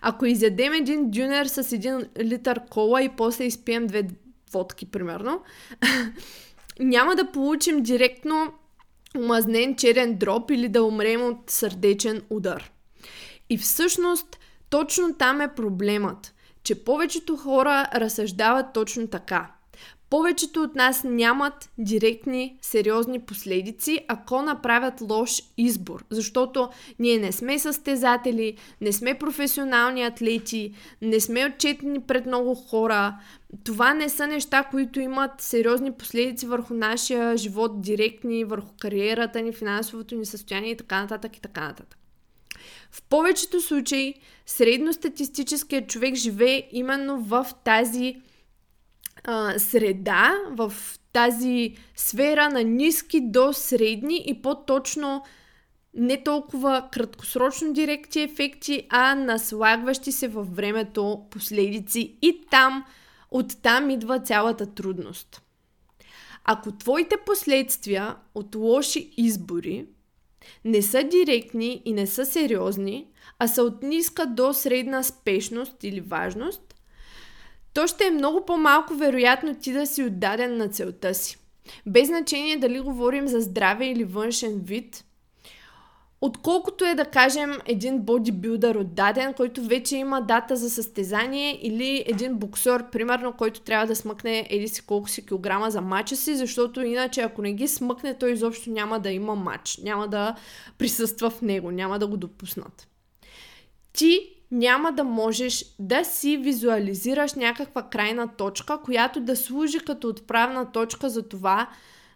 Ако 0.00 0.26
изядем 0.26 0.72
един 0.72 1.10
дюнер 1.10 1.46
с 1.46 1.72
един 1.72 2.02
литър 2.18 2.60
кола 2.70 3.02
и 3.02 3.08
после 3.16 3.44
изпием 3.44 3.86
две 3.86 4.08
водки, 4.52 4.90
примерно, 4.90 5.42
няма 6.80 7.16
да 7.16 7.32
получим 7.32 7.82
директно 7.82 8.52
омазнен 9.16 9.76
черен 9.76 10.16
дроп 10.16 10.50
или 10.50 10.68
да 10.68 10.84
умрем 10.84 11.22
от 11.22 11.50
сърдечен 11.50 12.22
удар. 12.30 12.70
И 13.50 13.58
всъщност, 13.58 14.38
точно 14.70 15.14
там 15.14 15.40
е 15.40 15.54
проблемът– 15.54 16.32
че 16.66 16.84
повечето 16.84 17.36
хора 17.36 17.86
разсъждават 17.94 18.66
точно 18.74 19.06
така. 19.08 19.50
Повечето 20.10 20.62
от 20.62 20.74
нас 20.74 21.04
нямат 21.04 21.70
директни, 21.78 22.58
сериозни 22.62 23.20
последици, 23.20 24.00
ако 24.08 24.42
направят 24.42 25.00
лош 25.00 25.42
избор, 25.56 26.04
защото 26.10 26.68
ние 26.98 27.18
не 27.18 27.32
сме 27.32 27.58
състезатели, 27.58 28.56
не 28.80 28.92
сме 28.92 29.14
професионални 29.14 30.02
атлети, 30.02 30.74
не 31.02 31.20
сме 31.20 31.46
отчетени 31.46 32.00
пред 32.00 32.26
много 32.26 32.54
хора. 32.54 33.18
Това 33.64 33.94
не 33.94 34.08
са 34.08 34.26
неща, 34.26 34.64
които 34.70 35.00
имат 35.00 35.30
сериозни 35.38 35.92
последици 35.92 36.46
върху 36.46 36.74
нашия 36.74 37.36
живот, 37.36 37.80
директни, 37.80 38.44
върху 38.44 38.70
кариерата 38.80 39.42
ни, 39.42 39.52
финансовото 39.52 40.14
ни 40.14 40.26
състояние 40.26 40.70
и 40.70 40.76
така 40.76 41.00
нататък 41.02 41.36
и 41.36 41.40
така 41.40 41.60
нататък. 41.60 41.98
В 42.90 43.02
повечето 43.02 43.60
случаи 43.60 44.14
средностатистическият 44.46 45.88
човек 45.88 46.14
живее 46.14 46.68
именно 46.72 47.20
в 47.20 47.46
тази 47.64 48.16
а, 49.24 49.58
среда, 49.58 50.34
в 50.50 50.72
тази 51.12 51.76
сфера 51.96 52.48
на 52.48 52.62
ниски 52.62 53.20
до 53.20 53.52
средни 53.52 54.24
и 54.26 54.42
по-точно 54.42 55.22
не 55.94 56.22
толкова 56.22 56.88
краткосрочно 56.92 57.72
директи 57.72 58.20
ефекти, 58.20 58.86
а 58.88 59.14
наслагващи 59.14 60.12
се 60.12 60.28
във 60.28 60.56
времето 60.56 61.26
последици 61.30 62.16
и 62.22 62.40
там, 62.50 62.84
оттам 63.30 63.90
идва 63.90 64.20
цялата 64.20 64.74
трудност. 64.74 65.42
Ако 66.44 66.72
твоите 66.72 67.16
последствия 67.26 68.16
от 68.34 68.54
лоши 68.54 69.10
избори 69.16 69.86
не 70.64 70.82
са 70.82 71.02
директни 71.02 71.82
и 71.84 71.92
не 71.92 72.06
са 72.06 72.26
сериозни, 72.26 73.06
а 73.38 73.48
са 73.48 73.62
от 73.62 73.82
ниска 73.82 74.26
до 74.26 74.52
средна 74.52 75.02
спешност 75.02 75.84
или 75.84 76.00
важност, 76.00 76.74
то 77.74 77.86
ще 77.86 78.06
е 78.06 78.10
много 78.10 78.44
по-малко 78.44 78.94
вероятно 78.94 79.54
ти 79.54 79.72
да 79.72 79.86
си 79.86 80.02
отдаден 80.04 80.56
на 80.56 80.68
целта 80.68 81.14
си. 81.14 81.38
Без 81.86 82.08
значение 82.08 82.56
дали 82.56 82.80
говорим 82.80 83.28
за 83.28 83.40
здраве 83.40 83.86
или 83.86 84.04
външен 84.04 84.60
вид, 84.64 85.04
Отколкото 86.20 86.84
е 86.84 86.94
да 86.94 87.04
кажем 87.04 87.52
един 87.66 87.98
бодибилдър 87.98 88.74
отдаден, 88.74 89.34
който 89.34 89.62
вече 89.62 89.96
има 89.96 90.20
дата 90.20 90.56
за 90.56 90.70
състезание 90.70 91.58
или 91.62 92.04
един 92.06 92.34
боксер, 92.34 92.90
примерно, 92.90 93.32
който 93.32 93.60
трябва 93.60 93.86
да 93.86 93.96
смъкне 93.96 94.46
еди 94.50 94.68
си 94.68 94.86
колко 94.86 95.08
си 95.08 95.26
килограма 95.26 95.70
за 95.70 95.80
мача 95.80 96.16
си, 96.16 96.36
защото 96.36 96.82
иначе 96.82 97.20
ако 97.20 97.42
не 97.42 97.52
ги 97.52 97.68
смъкне, 97.68 98.18
той 98.18 98.32
изобщо 98.32 98.70
няма 98.70 99.00
да 99.00 99.10
има 99.10 99.34
матч, 99.34 99.78
няма 99.82 100.08
да 100.08 100.34
присъства 100.78 101.30
в 101.30 101.42
него, 101.42 101.70
няма 101.70 101.98
да 101.98 102.06
го 102.06 102.16
допуснат. 102.16 102.88
Ти 103.92 104.20
няма 104.50 104.92
да 104.92 105.04
можеш 105.04 105.64
да 105.78 106.04
си 106.04 106.36
визуализираш 106.36 107.34
някаква 107.34 107.82
крайна 107.82 108.28
точка, 108.36 108.78
която 108.84 109.20
да 109.20 109.36
служи 109.36 109.78
като 109.80 110.08
отправна 110.08 110.72
точка 110.72 111.10
за 111.10 111.28
това 111.28 111.68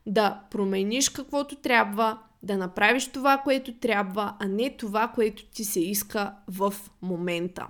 да 0.07 0.41
промениш 0.51 1.09
каквото 1.09 1.57
трябва, 1.57 2.19
да 2.43 2.57
направиш 2.57 3.07
това, 3.07 3.39
което 3.39 3.73
трябва, 3.73 4.37
а 4.39 4.49
не 4.49 4.77
това, 4.77 5.09
което 5.09 5.45
ти 5.45 5.65
се 5.65 5.81
иска 5.81 6.35
в 6.49 6.75
момента. 7.03 7.67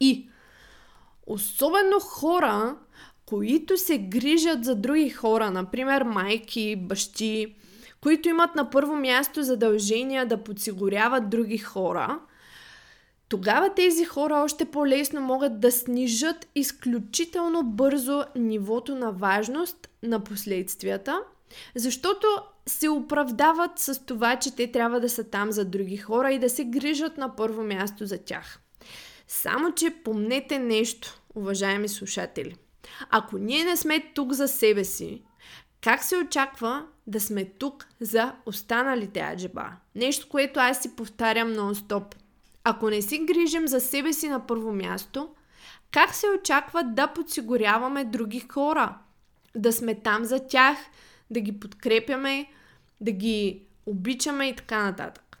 И 0.00 0.28
особено 1.26 2.00
хора, 2.00 2.76
които 3.26 3.78
се 3.78 3.98
грижат 3.98 4.64
за 4.64 4.76
други 4.76 5.10
хора, 5.10 5.50
например 5.50 6.02
майки, 6.02 6.76
бащи, 6.76 7.56
които 8.00 8.28
имат 8.28 8.54
на 8.54 8.70
първо 8.70 8.96
място 8.96 9.42
задължения 9.42 10.26
да 10.26 10.44
подсигуряват 10.44 11.30
други 11.30 11.58
хора, 11.58 12.20
тогава 13.28 13.74
тези 13.74 14.04
хора 14.04 14.34
още 14.34 14.64
по-лесно 14.64 15.20
могат 15.20 15.60
да 15.60 15.72
снижат 15.72 16.48
изключително 16.54 17.62
бързо 17.62 18.24
нивото 18.36 18.94
на 18.94 19.12
важност 19.12 19.88
на 20.02 20.24
последствията, 20.24 21.20
защото 21.74 22.26
се 22.66 22.88
оправдават 22.88 23.78
с 23.78 24.06
това, 24.06 24.36
че 24.36 24.56
те 24.56 24.72
трябва 24.72 25.00
да 25.00 25.08
са 25.08 25.24
там 25.24 25.52
за 25.52 25.64
други 25.64 25.96
хора 25.96 26.32
и 26.32 26.38
да 26.38 26.50
се 26.50 26.64
грижат 26.64 27.18
на 27.18 27.36
първо 27.36 27.62
място 27.64 28.06
за 28.06 28.18
тях. 28.18 28.60
Само, 29.28 29.72
че 29.72 29.90
помнете 30.04 30.58
нещо, 30.58 31.20
уважаеми 31.34 31.88
слушатели. 31.88 32.56
Ако 33.10 33.38
ние 33.38 33.64
не 33.64 33.76
сме 33.76 34.12
тук 34.14 34.32
за 34.32 34.48
себе 34.48 34.84
си, 34.84 35.22
как 35.80 36.04
се 36.04 36.16
очаква 36.16 36.86
да 37.06 37.20
сме 37.20 37.44
тук 37.44 37.86
за 38.00 38.32
останалите 38.46 39.20
аджеба? 39.20 39.70
Нещо, 39.94 40.28
което 40.28 40.60
аз 40.60 40.82
си 40.82 40.96
повтарям 40.96 41.54
нон-стоп. 41.54 42.14
Ако 42.64 42.90
не 42.90 43.02
си 43.02 43.18
грижим 43.18 43.68
за 43.68 43.80
себе 43.80 44.12
си 44.12 44.28
на 44.28 44.46
първо 44.46 44.72
място, 44.72 45.28
как 45.90 46.14
се 46.14 46.26
очаква 46.38 46.82
да 46.82 47.06
подсигуряваме 47.06 48.04
други 48.04 48.40
хора? 48.40 48.98
Да 49.56 49.72
сме 49.72 49.94
там 49.94 50.24
за 50.24 50.46
тях, 50.46 50.76
да 51.30 51.40
ги 51.40 51.60
подкрепяме, 51.60 52.46
да 53.00 53.10
ги 53.10 53.62
обичаме 53.86 54.48
и 54.48 54.56
така 54.56 54.84
нататък. 54.84 55.38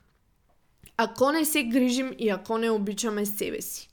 Ако 0.96 1.32
не 1.32 1.44
се 1.44 1.62
грижим 1.62 2.14
и 2.18 2.28
ако 2.28 2.58
не 2.58 2.70
обичаме 2.70 3.26
себе 3.26 3.62
си. 3.62 3.90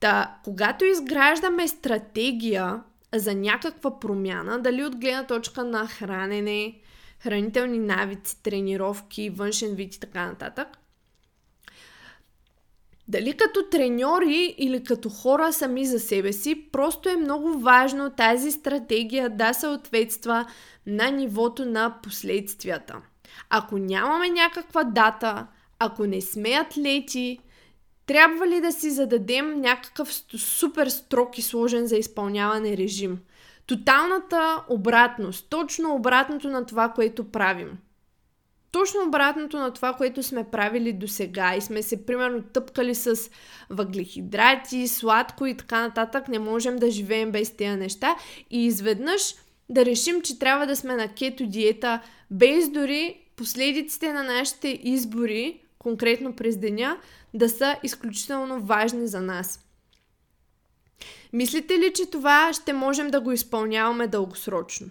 Та, 0.00 0.38
когато 0.44 0.84
изграждаме 0.84 1.68
стратегия 1.68 2.82
за 3.14 3.34
някаква 3.34 4.00
промяна, 4.00 4.58
дали 4.58 4.84
от 4.84 4.96
гледна 4.96 5.26
точка 5.26 5.64
на 5.64 5.86
хранене, 5.86 6.80
хранителни 7.18 7.78
навици, 7.78 8.42
тренировки, 8.42 9.30
външен 9.30 9.74
вид 9.74 9.94
и 9.94 10.00
така 10.00 10.26
нататък, 10.26 10.68
дали 13.08 13.32
като 13.32 13.62
треньори 13.70 14.54
или 14.58 14.84
като 14.84 15.08
хора 15.08 15.52
сами 15.52 15.86
за 15.86 16.00
себе 16.00 16.32
си, 16.32 16.68
просто 16.72 17.08
е 17.08 17.16
много 17.16 17.58
важно 17.58 18.10
тази 18.10 18.50
стратегия 18.52 19.30
да 19.30 19.52
съответства 19.52 20.46
на 20.86 21.10
нивото 21.10 21.64
на 21.64 21.94
последствията. 22.02 22.96
Ако 23.50 23.78
нямаме 23.78 24.28
някаква 24.28 24.84
дата, 24.84 25.46
ако 25.78 26.06
не 26.06 26.20
сме 26.20 26.50
атлети, 26.50 27.38
трябва 28.06 28.46
ли 28.46 28.60
да 28.60 28.72
си 28.72 28.90
зададем 28.90 29.60
някакъв 29.60 30.14
супер 30.38 30.86
строг 30.86 31.38
и 31.38 31.42
сложен 31.42 31.86
за 31.86 31.96
изпълняване 31.96 32.76
режим? 32.76 33.18
Тоталната 33.66 34.64
обратност, 34.68 35.46
точно 35.50 35.94
обратното 35.94 36.48
на 36.48 36.66
това, 36.66 36.88
което 36.88 37.30
правим. 37.30 37.78
Точно 38.72 39.00
обратното 39.06 39.58
на 39.58 39.72
това, 39.72 39.92
което 39.92 40.22
сме 40.22 40.50
правили 40.50 40.92
до 40.92 41.08
сега 41.08 41.56
и 41.56 41.60
сме 41.60 41.82
се, 41.82 42.06
примерно, 42.06 42.42
тъпкали 42.42 42.94
с 42.94 43.30
въглехидрати, 43.70 44.88
сладко 44.88 45.46
и 45.46 45.56
така 45.56 45.80
нататък, 45.80 46.28
не 46.28 46.38
можем 46.38 46.76
да 46.76 46.90
живеем 46.90 47.32
без 47.32 47.50
тези 47.50 47.76
неща 47.76 48.16
и 48.50 48.66
изведнъж 48.66 49.34
да 49.68 49.84
решим, 49.84 50.22
че 50.22 50.38
трябва 50.38 50.66
да 50.66 50.76
сме 50.76 50.96
на 50.96 51.08
кето 51.08 51.46
диета, 51.46 52.00
без 52.30 52.68
дори 52.68 53.20
последиците 53.36 54.12
на 54.12 54.22
нашите 54.22 54.80
избори, 54.82 55.60
конкретно 55.78 56.36
през 56.36 56.56
деня, 56.56 56.98
да 57.34 57.48
са 57.48 57.76
изключително 57.82 58.60
важни 58.60 59.06
за 59.06 59.20
нас. 59.20 59.60
Мислите 61.32 61.78
ли, 61.78 61.92
че 61.94 62.10
това 62.10 62.52
ще 62.52 62.72
можем 62.72 63.10
да 63.10 63.20
го 63.20 63.32
изпълняваме 63.32 64.06
дългосрочно? 64.06 64.90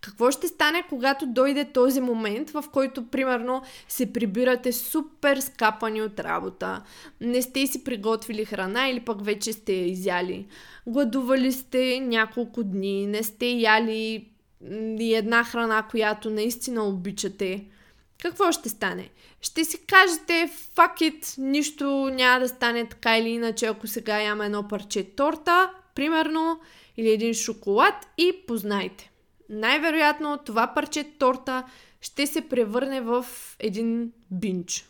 Какво 0.00 0.30
ще 0.30 0.48
стане, 0.48 0.84
когато 0.88 1.26
дойде 1.26 1.64
този 1.64 2.00
момент, 2.00 2.50
в 2.50 2.64
който, 2.72 3.06
примерно, 3.06 3.62
се 3.88 4.12
прибирате 4.12 4.72
супер 4.72 5.36
скапани 5.36 6.02
от 6.02 6.20
работа, 6.20 6.82
не 7.20 7.42
сте 7.42 7.66
си 7.66 7.84
приготвили 7.84 8.44
храна 8.44 8.88
или 8.88 9.00
пък 9.00 9.24
вече 9.24 9.52
сте 9.52 9.72
я 9.72 9.86
изяли, 9.86 10.46
гладували 10.86 11.52
сте 11.52 12.00
няколко 12.00 12.64
дни, 12.64 13.06
не 13.06 13.22
сте 13.22 13.46
яли 13.46 14.26
и 15.00 15.14
една 15.14 15.44
храна, 15.44 15.82
която 15.82 16.30
наистина 16.30 16.84
обичате, 16.84 17.64
какво 18.22 18.52
ще 18.52 18.68
стане? 18.68 19.08
Ще 19.40 19.64
си 19.64 19.78
кажете, 19.86 20.50
fuck 20.74 21.00
it, 21.00 21.38
нищо 21.38 22.10
няма 22.12 22.40
да 22.40 22.48
стане 22.48 22.88
така 22.88 23.18
или 23.18 23.28
иначе, 23.28 23.66
ако 23.66 23.86
сега 23.86 24.20
ям 24.20 24.40
едно 24.40 24.68
парче 24.68 25.04
торта, 25.04 25.70
примерно, 25.94 26.60
или 26.96 27.10
един 27.10 27.34
шоколад 27.34 27.94
и 28.18 28.32
познайте. 28.46 29.09
Най-вероятно 29.50 30.38
това 30.44 30.66
парче 30.74 31.04
торта 31.18 31.64
ще 32.00 32.26
се 32.26 32.48
превърне 32.48 33.00
в 33.00 33.26
един 33.58 34.12
бинч. 34.30 34.86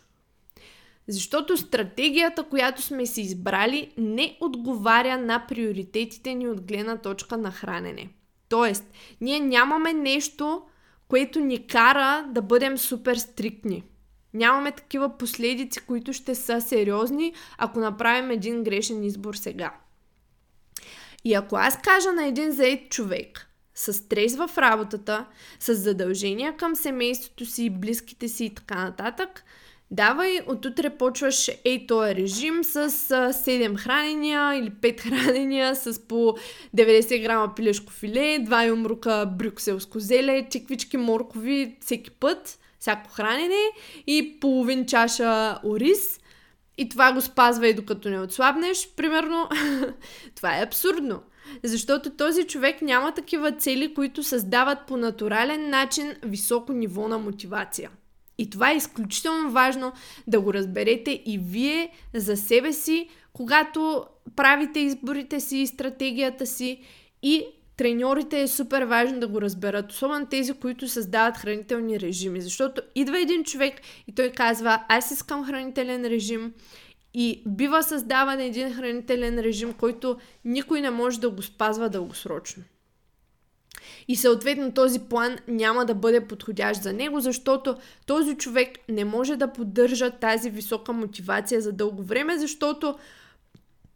Защото 1.07 1.57
стратегията, 1.57 2.43
която 2.43 2.81
сме 2.81 3.05
си 3.05 3.21
избрали, 3.21 3.91
не 3.97 4.37
отговаря 4.41 5.17
на 5.17 5.45
приоритетите 5.47 6.33
ни 6.33 6.47
от 6.47 6.61
гледна 6.61 6.97
точка 6.97 7.37
на 7.37 7.51
хранене. 7.51 8.09
Тоест, 8.49 8.83
ние 9.21 9.39
нямаме 9.39 9.93
нещо, 9.93 10.61
което 11.07 11.39
ни 11.39 11.67
кара 11.67 12.25
да 12.29 12.41
бъдем 12.41 12.77
супер 12.77 13.15
стриктни. 13.15 13.83
Нямаме 14.33 14.71
такива 14.71 15.17
последици, 15.17 15.79
които 15.85 16.13
ще 16.13 16.35
са 16.35 16.61
сериозни, 16.61 17.33
ако 17.57 17.79
направим 17.79 18.31
един 18.31 18.63
грешен 18.63 19.03
избор 19.03 19.33
сега. 19.33 19.73
И 21.23 21.33
ако 21.33 21.55
аз 21.55 21.81
кажа 21.81 22.11
на 22.11 22.25
един 22.25 22.51
заед 22.51 22.89
човек, 22.89 23.50
с 23.81 23.93
стрес 23.93 24.35
в 24.35 24.49
работата, 24.57 25.25
с 25.59 25.75
задължения 25.75 26.57
към 26.57 26.75
семейството 26.75 27.45
си, 27.45 27.69
близките 27.69 28.27
си 28.27 28.45
и 28.45 28.55
така 28.55 28.75
нататък, 28.75 29.43
давай, 29.91 30.39
отутре 30.47 30.89
почваш 30.89 31.51
ей 31.65 31.87
този 31.87 32.15
режим 32.15 32.63
с 32.63 32.89
7 32.89 33.77
хранения 33.77 34.55
или 34.55 34.71
5 34.71 34.99
хранения 35.09 35.75
с 35.75 36.07
по 36.07 36.35
90 36.77 37.21
грама 37.23 37.55
пилешко 37.55 37.91
филе, 37.91 38.39
2 38.39 38.67
юмрука 38.67 39.25
брюкселско 39.37 39.99
зеле, 39.99 40.47
чеквички 40.51 40.97
моркови 40.97 41.77
всеки 41.81 42.11
път, 42.11 42.59
всяко 42.79 43.11
хранене 43.11 43.63
и 44.07 44.37
половин 44.39 44.85
чаша 44.85 45.59
ориз. 45.65 46.19
И 46.77 46.89
това 46.89 47.13
го 47.13 47.21
спазва 47.21 47.67
и 47.67 47.73
докато 47.73 48.09
не 48.09 48.19
отслабнеш, 48.19 48.89
примерно. 48.95 49.49
това 50.35 50.57
е 50.57 50.63
абсурдно. 50.63 51.21
Защото 51.63 52.09
този 52.09 52.43
човек 52.43 52.81
няма 52.81 53.13
такива 53.13 53.51
цели, 53.51 53.93
които 53.93 54.23
създават 54.23 54.77
по 54.87 54.97
натурален 54.97 55.69
начин 55.69 56.13
високо 56.23 56.73
ниво 56.73 57.07
на 57.07 57.17
мотивация. 57.17 57.89
И 58.37 58.49
това 58.49 58.71
е 58.71 58.75
изключително 58.75 59.51
важно 59.51 59.93
да 60.27 60.41
го 60.41 60.53
разберете 60.53 61.11
и 61.25 61.39
вие 61.43 61.91
за 62.13 62.37
себе 62.37 62.73
си, 62.73 63.09
когато 63.33 64.05
правите 64.35 64.79
изборите 64.79 65.39
си 65.39 65.57
и 65.57 65.67
стратегията 65.67 66.45
си 66.45 66.81
и 67.23 67.45
треньорите 67.77 68.41
е 68.41 68.47
супер 68.47 68.81
важно 68.81 69.19
да 69.19 69.27
го 69.27 69.41
разберат, 69.41 69.91
особено 69.91 70.25
тези, 70.25 70.53
които 70.53 70.87
създават 70.87 71.37
хранителни 71.37 71.99
режими, 71.99 72.41
защото 72.41 72.81
идва 72.95 73.19
един 73.21 73.43
човек 73.43 73.81
и 74.07 74.15
той 74.15 74.29
казва, 74.29 74.83
аз 74.87 75.11
искам 75.11 75.45
хранителен 75.45 76.05
режим 76.05 76.53
и 77.13 77.43
бива 77.47 77.83
създаван 77.83 78.39
един 78.39 78.73
хранителен 78.73 79.39
режим, 79.39 79.73
който 79.73 80.17
никой 80.45 80.81
не 80.81 80.89
може 80.89 81.19
да 81.19 81.29
го 81.29 81.41
спазва 81.41 81.89
дългосрочно. 81.89 82.63
И 84.07 84.15
съответно 84.15 84.73
този 84.73 84.99
план 84.99 85.37
няма 85.47 85.85
да 85.85 85.95
бъде 85.95 86.27
подходящ 86.27 86.83
за 86.83 86.93
него, 86.93 87.19
защото 87.19 87.75
този 88.05 88.35
човек 88.35 88.69
не 88.89 89.05
може 89.05 89.35
да 89.35 89.53
поддържа 89.53 90.11
тази 90.11 90.49
висока 90.49 90.93
мотивация 90.93 91.61
за 91.61 91.71
дълго 91.71 92.03
време, 92.03 92.37
защото 92.37 92.95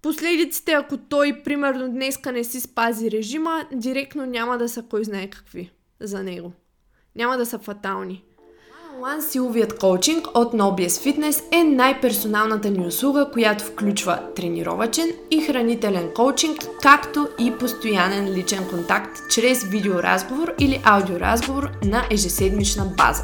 последиците, 0.01 0.71
ако 0.71 0.97
той, 0.97 1.43
примерно, 1.43 1.89
днеска 1.89 2.31
не 2.31 2.43
си 2.43 2.59
спази 2.59 3.11
режима, 3.11 3.67
директно 3.73 4.25
няма 4.25 4.57
да 4.57 4.69
са 4.69 4.83
кой 4.83 5.03
знае 5.03 5.29
какви 5.29 5.71
за 5.99 6.23
него. 6.23 6.53
Няма 7.15 7.37
да 7.37 7.45
са 7.45 7.59
фатални. 7.59 8.23
One 9.05 9.21
силовият 9.21 9.79
коучинг 9.79 10.27
от 10.33 10.53
NoBS 10.53 10.87
Fitness 10.87 11.43
е 11.51 11.63
най-персоналната 11.63 12.69
ни 12.69 12.87
услуга, 12.87 13.29
която 13.33 13.63
включва 13.63 14.19
тренировачен 14.35 15.11
и 15.31 15.41
хранителен 15.41 16.09
коучинг, 16.15 16.67
както 16.81 17.27
и 17.39 17.51
постоянен 17.59 18.33
личен 18.33 18.67
контакт 18.69 19.19
чрез 19.29 19.63
видеоразговор 19.63 20.53
или 20.59 20.81
аудиоразговор 20.83 21.69
на 21.83 22.03
ежеседмична 22.11 22.85
база. 22.97 23.23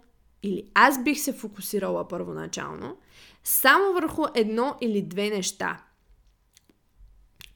или 0.47 0.71
аз 0.73 1.03
бих 1.03 1.19
се 1.19 1.33
фокусирала 1.33 2.07
първоначално, 2.07 2.97
само 3.43 3.93
върху 3.93 4.25
едно 4.35 4.75
или 4.81 5.01
две 5.01 5.29
неща. 5.29 5.83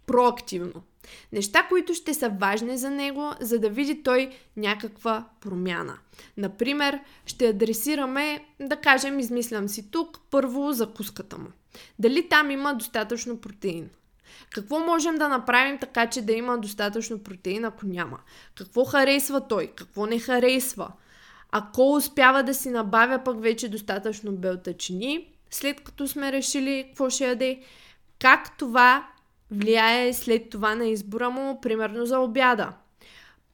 Проактивно. 0.06 0.84
Неща, 1.32 1.68
които 1.70 1.94
ще 1.94 2.14
са 2.14 2.30
важни 2.30 2.78
за 2.78 2.90
него, 2.90 3.32
за 3.40 3.60
да 3.60 3.70
види 3.70 4.04
той 4.04 4.36
някаква 4.58 5.28
промяна. 5.42 5.98
Например, 6.38 7.00
ще 7.26 7.48
адресираме, 7.48 8.46
да 8.60 8.76
кажем, 8.76 9.20
измислям 9.20 9.70
си 9.70 9.92
тук, 9.92 10.20
първо 10.32 10.72
закуската 10.72 11.38
му. 11.38 11.48
Дали 12.00 12.30
там 12.30 12.52
има 12.52 12.76
достатъчно 12.76 13.38
протеин? 13.38 13.90
Какво 14.50 14.80
можем 14.80 15.16
да 15.16 15.28
направим 15.28 15.78
така, 15.80 16.10
че 16.10 16.22
да 16.22 16.34
има 16.34 16.58
достатъчно 16.58 17.24
протеин, 17.24 17.66
ако 17.66 17.86
няма? 17.86 18.20
Какво 18.56 18.86
харесва 18.86 19.48
той? 19.48 19.68
Какво 19.68 20.06
не 20.06 20.20
харесва? 20.20 20.92
Ако 21.52 21.94
успява 21.94 22.44
да 22.44 22.54
си 22.54 22.70
набавя 22.70 23.24
пък 23.24 23.42
вече 23.42 23.70
достатъчно 23.70 24.32
белтачини, 24.32 25.28
след 25.50 25.82
като 25.82 26.08
сме 26.08 26.32
решили 26.32 26.86
какво 26.88 27.10
ще 27.10 27.28
яде, 27.28 27.62
как 28.20 28.58
това 28.58 29.08
влияе 29.52 30.14
след 30.14 30.50
това 30.50 30.76
на 30.76 30.86
избора 30.86 31.30
му, 31.30 31.62
примерно 31.62 32.06
за 32.06 32.20
обяда. 32.20 32.74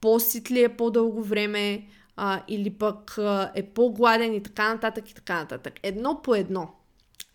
По-сит 0.02 0.52
ли 0.52 0.64
е 0.64 0.78
по-дълго 0.78 1.24
време 1.24 1.88
а, 2.16 2.42
или 2.48 2.70
пък 2.70 3.18
а, 3.18 3.52
е 3.56 3.64
по-гладен 3.64 4.34
и 4.34 4.44
така 4.44 4.74
нататък 4.74 5.10
и 5.12 5.14
така 5.14 5.36
нататък. 5.36 5.74
Едно 5.84 6.22
по 6.22 6.36
едно. 6.36 6.74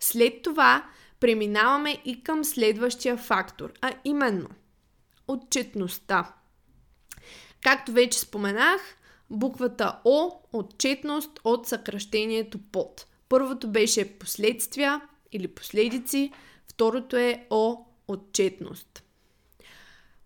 След 0.01 0.42
това 0.42 0.85
преминаваме 1.20 1.98
и 2.05 2.22
към 2.22 2.44
следващия 2.44 3.16
фактор, 3.16 3.72
а 3.81 3.92
именно 4.05 4.48
отчетността. 5.29 6.33
Както 7.62 7.92
вече 7.92 8.18
споменах, 8.18 8.81
буквата 9.33 9.99
О 10.05 10.31
отчетност 10.53 11.31
от 11.45 11.66
съкръщението 11.66 12.59
под. 12.73 13.07
Първото 13.29 13.68
беше 13.68 14.18
последствия 14.18 15.01
или 15.33 15.49
последици, 15.49 16.33
второто 16.68 17.16
е 17.16 17.47
О 17.51 17.77
отчетност. 18.09 19.03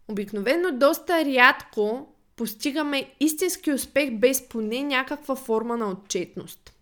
Обикновено 0.08 0.78
доста 0.78 1.24
рядко 1.24 2.14
постигаме 2.36 3.14
истински 3.20 3.72
успех 3.72 4.10
без 4.10 4.48
поне 4.48 4.82
някаква 4.82 5.36
форма 5.36 5.76
на 5.76 5.90
отчетност. 5.90 6.72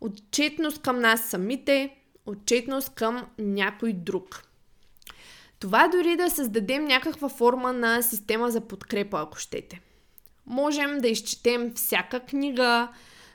Отчетност 0.00 0.82
към 0.82 1.00
нас 1.00 1.28
самите, 1.28 1.96
отчетност 2.26 2.94
към 2.94 3.26
някой 3.38 3.92
друг. 3.92 4.42
Това 5.58 5.88
дори 5.88 6.16
да 6.16 6.30
създадем 6.30 6.84
някаква 6.84 7.28
форма 7.28 7.72
на 7.72 8.02
система 8.02 8.50
за 8.50 8.60
подкрепа, 8.60 9.20
ако 9.20 9.38
щете. 9.38 9.80
Можем 10.46 10.98
да 10.98 11.08
изчетем 11.08 11.72
всяка 11.74 12.20
книга 12.20 12.88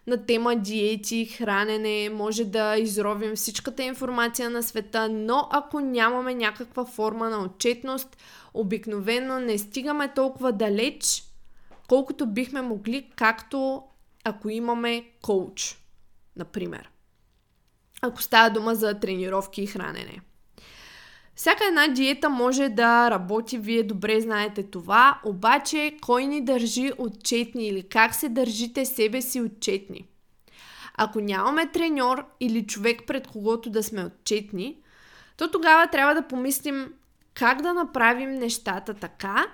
на 0.07 0.25
тема 0.25 0.55
диети, 0.55 1.25
хранене, 1.25 2.09
може 2.09 2.45
да 2.45 2.77
изровим 2.77 3.35
всичката 3.35 3.83
информация 3.83 4.49
на 4.49 4.63
света, 4.63 5.09
но 5.09 5.47
ако 5.51 5.79
нямаме 5.79 6.33
някаква 6.33 6.85
форма 6.85 7.29
на 7.29 7.43
отчетност, 7.43 8.17
обикновено 8.53 9.39
не 9.39 9.57
стигаме 9.57 10.13
толкова 10.13 10.51
далеч, 10.51 11.23
колкото 11.87 12.25
бихме 12.25 12.61
могли, 12.61 13.09
както 13.15 13.83
ако 14.23 14.49
имаме 14.49 15.05
коуч, 15.21 15.77
например 16.35 16.91
ако 18.01 18.21
става 18.21 18.49
дума 18.49 18.75
за 18.75 18.99
тренировки 18.99 19.61
и 19.61 19.67
хранене. 19.67 20.21
Всяка 21.35 21.67
една 21.67 21.87
диета 21.87 22.29
може 22.29 22.69
да 22.69 23.11
работи, 23.11 23.57
вие 23.57 23.83
добре 23.83 24.21
знаете 24.21 24.63
това, 24.63 25.21
обаче 25.25 25.97
кой 26.01 26.25
ни 26.25 26.45
държи 26.45 26.91
отчетни 26.97 27.67
или 27.67 27.83
как 27.83 28.15
се 28.15 28.29
държите 28.29 28.85
себе 28.85 29.21
си 29.21 29.41
отчетни? 29.41 30.07
Ако 30.95 31.19
нямаме 31.19 31.71
треньор 31.71 32.25
или 32.39 32.67
човек 32.67 33.01
пред 33.07 33.27
когото 33.27 33.69
да 33.69 33.83
сме 33.83 34.05
отчетни, 34.05 34.77
то 35.37 35.51
тогава 35.51 35.87
трябва 35.87 36.15
да 36.15 36.27
помислим 36.27 36.93
как 37.33 37.61
да 37.61 37.73
направим 37.73 38.31
нещата 38.31 38.93
така, 38.93 39.45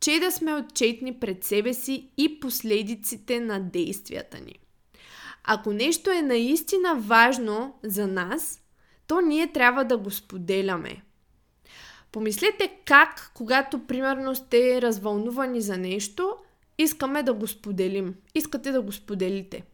че 0.00 0.20
да 0.20 0.32
сме 0.32 0.54
отчетни 0.54 1.14
пред 1.14 1.44
себе 1.44 1.74
си 1.74 2.10
и 2.16 2.40
последиците 2.40 3.40
на 3.40 3.60
действията 3.60 4.40
ни. 4.40 4.58
Ако 5.44 5.72
нещо 5.72 6.10
е 6.10 6.22
наистина 6.22 6.94
важно 6.94 7.74
за 7.82 8.06
нас, 8.06 8.60
то 9.06 9.20
ние 9.20 9.52
трябва 9.52 9.84
да 9.84 9.96
го 9.96 10.10
споделяме. 10.10 11.02
Помислете 12.16 12.72
как, 12.84 13.30
когато 13.34 13.86
примерно 13.86 14.34
сте 14.34 14.82
развълнувани 14.82 15.60
за 15.60 15.76
нещо, 15.76 16.36
искаме 16.78 17.22
да 17.22 17.32
го 17.32 17.46
споделим. 17.46 18.14
Искате 18.34 18.72
да 18.72 18.82
го 18.82 18.92
споделите. 18.92 19.64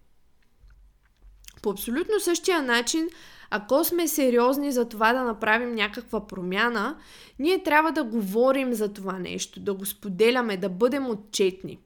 По 1.63 1.71
абсолютно 1.71 2.21
същия 2.21 2.63
начин, 2.63 3.09
ако 3.51 3.85
сме 3.85 4.09
сериозни 4.09 4.73
за 4.73 4.89
това 4.89 5.13
да 5.13 5.25
направим 5.25 5.75
някаква 5.75 6.27
промяна, 6.27 6.99
ние 7.39 7.63
трябва 7.63 7.93
да 7.93 8.05
говорим 8.05 8.73
за 8.73 8.93
това 8.93 9.19
нещо, 9.19 9.61
да 9.61 9.75
го 9.75 9.87
споделяме, 9.87 10.57
да 10.57 10.69
бъдем 10.69 11.11
отчетни. 11.11 11.79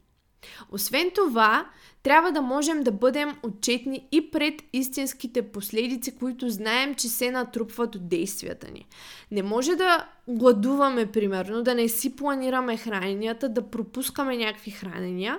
Освен 0.70 1.10
това, 1.14 1.70
трябва 2.06 2.32
да 2.32 2.42
можем 2.42 2.82
да 2.82 2.92
бъдем 2.92 3.36
отчетни 3.42 4.08
и 4.12 4.30
пред 4.30 4.54
истинските 4.72 5.42
последици, 5.42 6.16
които 6.16 6.48
знаем, 6.48 6.94
че 6.94 7.08
се 7.08 7.30
натрупват 7.30 7.94
от 7.94 8.08
действията 8.08 8.70
ни. 8.70 8.86
Не 9.30 9.42
може 9.42 9.76
да 9.76 10.08
гладуваме, 10.28 11.06
примерно, 11.06 11.62
да 11.62 11.74
не 11.74 11.88
си 11.88 12.16
планираме 12.16 12.76
храненията, 12.76 13.48
да 13.48 13.70
пропускаме 13.70 14.36
някакви 14.36 14.70
хранения 14.70 15.38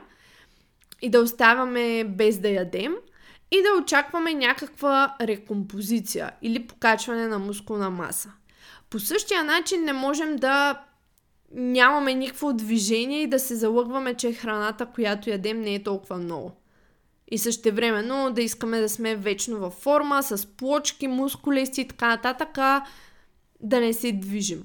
и 1.02 1.10
да 1.10 1.20
оставаме 1.20 2.04
без 2.04 2.40
да 2.40 2.50
ядем 2.50 2.96
и 3.52 3.62
да 3.62 3.84
очакваме 3.84 4.34
някаква 4.34 5.16
рекомпозиция 5.22 6.32
или 6.42 6.68
покачване 6.68 7.28
на 7.28 7.40
мускулна 7.40 7.90
маса. 7.90 8.32
По 8.90 9.00
същия 9.00 9.44
начин 9.44 9.84
не 9.84 9.94
можем 9.94 10.36
да 10.36 10.82
нямаме 11.52 12.14
никакво 12.14 12.54
движение 12.54 13.22
и 13.22 13.28
да 13.28 13.40
се 13.40 13.56
залъгваме, 13.56 14.14
че 14.14 14.34
храната, 14.34 14.86
която 14.86 15.30
ядем, 15.30 15.62
не 15.62 15.76
е 15.76 15.84
толкова 15.84 16.18
много. 16.18 16.52
И 17.32 17.38
също 17.38 17.72
времено 17.72 18.32
да 18.32 18.42
искаме 18.42 18.80
да 18.80 18.90
сме 18.90 19.16
вечно 19.16 19.60
във 19.60 19.74
форма, 19.74 20.24
с 20.24 20.46
плочки, 20.46 21.08
мускулести 21.08 21.82
и 21.82 21.88
така 21.88 22.08
нататък, 22.08 22.58
да 23.62 23.80
не 23.80 23.94
се 23.94 24.12
движим. 24.12 24.64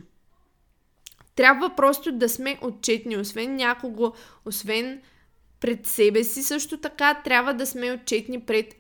Трябва 1.35 1.77
просто 1.77 2.13
да 2.13 2.29
сме 2.29 2.59
отчетни, 2.63 3.17
освен 3.17 3.57
някого, 3.57 4.13
освен 4.45 5.01
пред 5.61 5.87
себе 5.87 6.25
си, 6.25 6.43
също 6.43 6.79
така 6.79 7.15
трябва 7.25 7.55
да 7.55 7.67
сме 7.67 7.93
отчетни 7.93 8.41
пред 8.41 8.75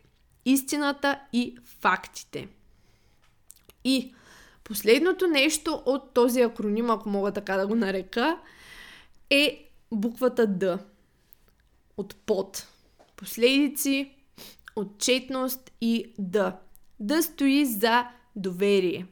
истината 0.45 1.21
и 1.33 1.57
фактите. 1.81 2.49
И 3.85 4.15
Последното 4.65 5.27
нещо 5.27 5.83
от 5.87 6.15
този 6.15 6.41
акроним, 6.41 6.91
ако 6.91 7.09
мога 7.09 7.33
така 7.33 7.57
да 7.57 7.67
го 7.67 7.75
нарека, 7.75 8.39
е 9.31 9.69
буквата 9.93 10.47
Д. 10.47 10.79
От 11.97 12.17
под. 12.27 12.67
Последици, 13.17 14.15
отчетност 14.77 15.73
и 15.81 16.13
Д. 16.19 16.57
Д 17.01 17.23
стои 17.23 17.67
за 17.67 18.07
доверие. 18.37 19.07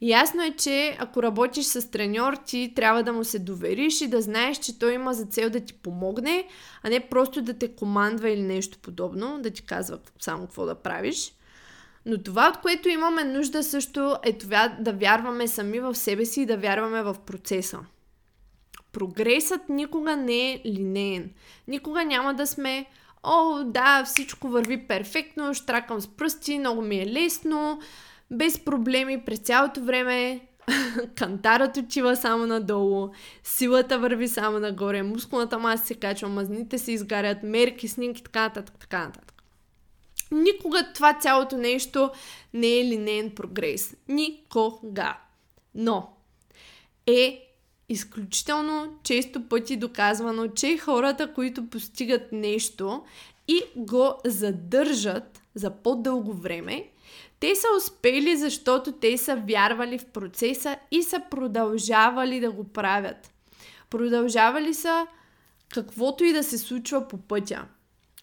Ясно 0.00 0.42
е, 0.42 0.50
че 0.50 0.96
ако 0.98 1.22
работиш 1.22 1.64
с 1.64 1.90
треньор, 1.90 2.36
ти 2.46 2.72
трябва 2.76 3.02
да 3.02 3.12
му 3.12 3.24
се 3.24 3.38
довериш 3.38 4.00
и 4.00 4.08
да 4.08 4.22
знаеш, 4.22 4.58
че 4.58 4.78
той 4.78 4.92
има 4.92 5.14
за 5.14 5.26
цел 5.26 5.50
да 5.50 5.60
ти 5.60 5.72
помогне, 5.72 6.48
а 6.82 6.90
не 6.90 7.08
просто 7.08 7.42
да 7.42 7.58
те 7.58 7.74
командва 7.74 8.30
или 8.30 8.42
нещо 8.42 8.78
подобно, 8.78 9.42
да 9.42 9.50
ти 9.50 9.62
казва 9.62 9.98
само 10.20 10.42
какво 10.42 10.66
да 10.66 10.74
правиш. 10.74 11.32
Но 12.06 12.22
това, 12.22 12.48
от 12.48 12.56
което 12.60 12.88
имаме 12.88 13.24
нужда 13.24 13.62
също 13.62 14.16
е 14.22 14.38
това 14.38 14.76
да 14.80 14.92
вярваме 14.92 15.48
сами 15.48 15.80
в 15.80 15.94
себе 15.94 16.24
си 16.24 16.40
и 16.40 16.46
да 16.46 16.56
вярваме 16.56 17.02
в 17.02 17.16
процеса. 17.26 17.78
Прогресът 18.92 19.68
никога 19.68 20.16
не 20.16 20.52
е 20.52 20.62
линеен. 20.66 21.30
Никога 21.68 22.04
няма 22.04 22.34
да 22.34 22.46
сме 22.46 22.86
О, 23.26 23.64
да, 23.64 24.04
всичко 24.04 24.48
върви 24.48 24.86
перфектно, 24.86 25.54
штракам 25.54 26.00
с 26.00 26.08
пръсти, 26.08 26.58
много 26.58 26.82
ми 26.82 27.00
е 27.00 27.06
лесно, 27.06 27.80
без 28.30 28.64
проблеми 28.64 29.22
през 29.24 29.38
цялото 29.38 29.80
време. 29.80 30.40
Кантарът 31.14 31.76
отива 31.76 32.16
само 32.16 32.46
надолу, 32.46 33.10
силата 33.44 33.98
върви 33.98 34.28
само 34.28 34.58
нагоре, 34.58 35.02
мускулната 35.02 35.58
маса 35.58 35.86
се 35.86 35.94
качва, 35.94 36.28
мазните 36.28 36.78
се 36.78 36.92
изгарят, 36.92 37.42
мерки, 37.42 37.88
снимки, 37.88 38.22
така 38.22 38.40
нататък, 38.40 38.74
така 38.80 39.04
нататък. 39.04 39.33
Никога 40.30 40.92
това 40.94 41.18
цялото 41.20 41.56
нещо 41.56 42.10
не 42.54 42.78
е 42.78 42.84
линейен 42.84 43.30
прогрес. 43.30 43.96
Никога. 44.08 45.16
Но 45.74 46.12
е 47.06 47.48
изключително 47.88 48.98
често 49.02 49.48
пъти 49.48 49.76
доказвано, 49.76 50.48
че 50.48 50.78
хората, 50.78 51.34
които 51.34 51.70
постигат 51.70 52.32
нещо 52.32 53.04
и 53.48 53.60
го 53.76 54.14
задържат 54.24 55.42
за 55.54 55.70
по-дълго 55.70 56.32
време, 56.32 56.88
те 57.40 57.54
са 57.54 57.66
успели, 57.76 58.36
защото 58.36 58.92
те 58.92 59.18
са 59.18 59.36
вярвали 59.36 59.98
в 59.98 60.04
процеса 60.04 60.76
и 60.90 61.02
са 61.02 61.22
продължавали 61.30 62.40
да 62.40 62.50
го 62.50 62.64
правят. 62.64 63.30
Продължавали 63.90 64.74
са 64.74 65.06
каквото 65.68 66.24
и 66.24 66.32
да 66.32 66.42
се 66.42 66.58
случва 66.58 67.08
по 67.08 67.16
пътя. 67.16 67.64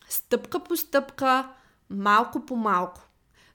Стъпка 0.09 0.59
по 0.59 0.77
стъпка, 0.77 1.49
малко 1.91 2.45
по 2.45 2.55
малко. 2.55 3.01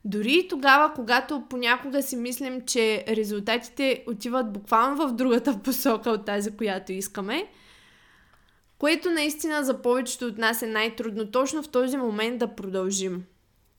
Дори 0.05 0.33
и 0.33 0.47
тогава, 0.47 0.93
когато 0.93 1.43
понякога 1.49 2.01
си 2.01 2.15
мислим, 2.15 2.61
че 2.65 3.05
резултатите 3.07 4.03
отиват 4.07 4.53
буквално 4.53 5.07
в 5.07 5.13
другата 5.13 5.59
посока 5.63 6.09
от 6.09 6.25
тази, 6.25 6.57
която 6.57 6.91
искаме, 6.91 7.47
което 8.77 9.11
наистина 9.11 9.63
за 9.63 9.81
повечето 9.81 10.25
от 10.25 10.37
нас 10.37 10.61
е 10.61 10.67
най-трудно 10.67 11.31
точно 11.31 11.63
в 11.63 11.69
този 11.69 11.97
момент 11.97 12.37
да 12.37 12.55
продължим. 12.55 13.23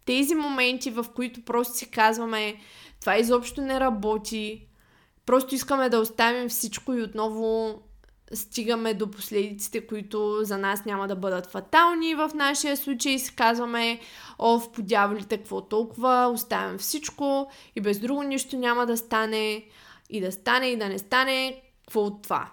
Тези 0.04 0.34
моменти, 0.34 0.90
в 0.90 1.06
които 1.14 1.44
просто 1.44 1.76
си 1.76 1.90
казваме, 1.90 2.56
това 3.00 3.18
изобщо 3.18 3.60
не 3.60 3.80
работи, 3.80 4.66
просто 5.26 5.54
искаме 5.54 5.88
да 5.88 5.98
оставим 5.98 6.48
всичко 6.48 6.94
и 6.94 7.02
отново 7.02 7.82
стигаме 8.34 8.94
до 8.94 9.10
последиците, 9.10 9.86
които 9.86 10.40
за 10.42 10.58
нас 10.58 10.84
няма 10.84 11.08
да 11.08 11.16
бъдат 11.16 11.50
фатални. 11.50 12.14
В 12.14 12.30
нашия 12.34 12.76
случай 12.76 13.18
си 13.18 13.36
казваме, 13.36 14.00
о, 14.38 14.60
в 14.60 14.72
подяволите, 14.72 15.38
какво 15.38 15.60
толкова, 15.60 16.30
оставям 16.34 16.78
всичко 16.78 17.50
и 17.76 17.80
без 17.80 17.98
друго 17.98 18.22
нищо 18.22 18.56
няма 18.56 18.86
да 18.86 18.96
стане, 18.96 19.64
и 20.10 20.20
да 20.20 20.32
стане, 20.32 20.66
и 20.66 20.76
да 20.76 20.88
не 20.88 20.98
стане, 20.98 21.62
какво 21.84 22.00
от 22.00 22.22
това. 22.22 22.50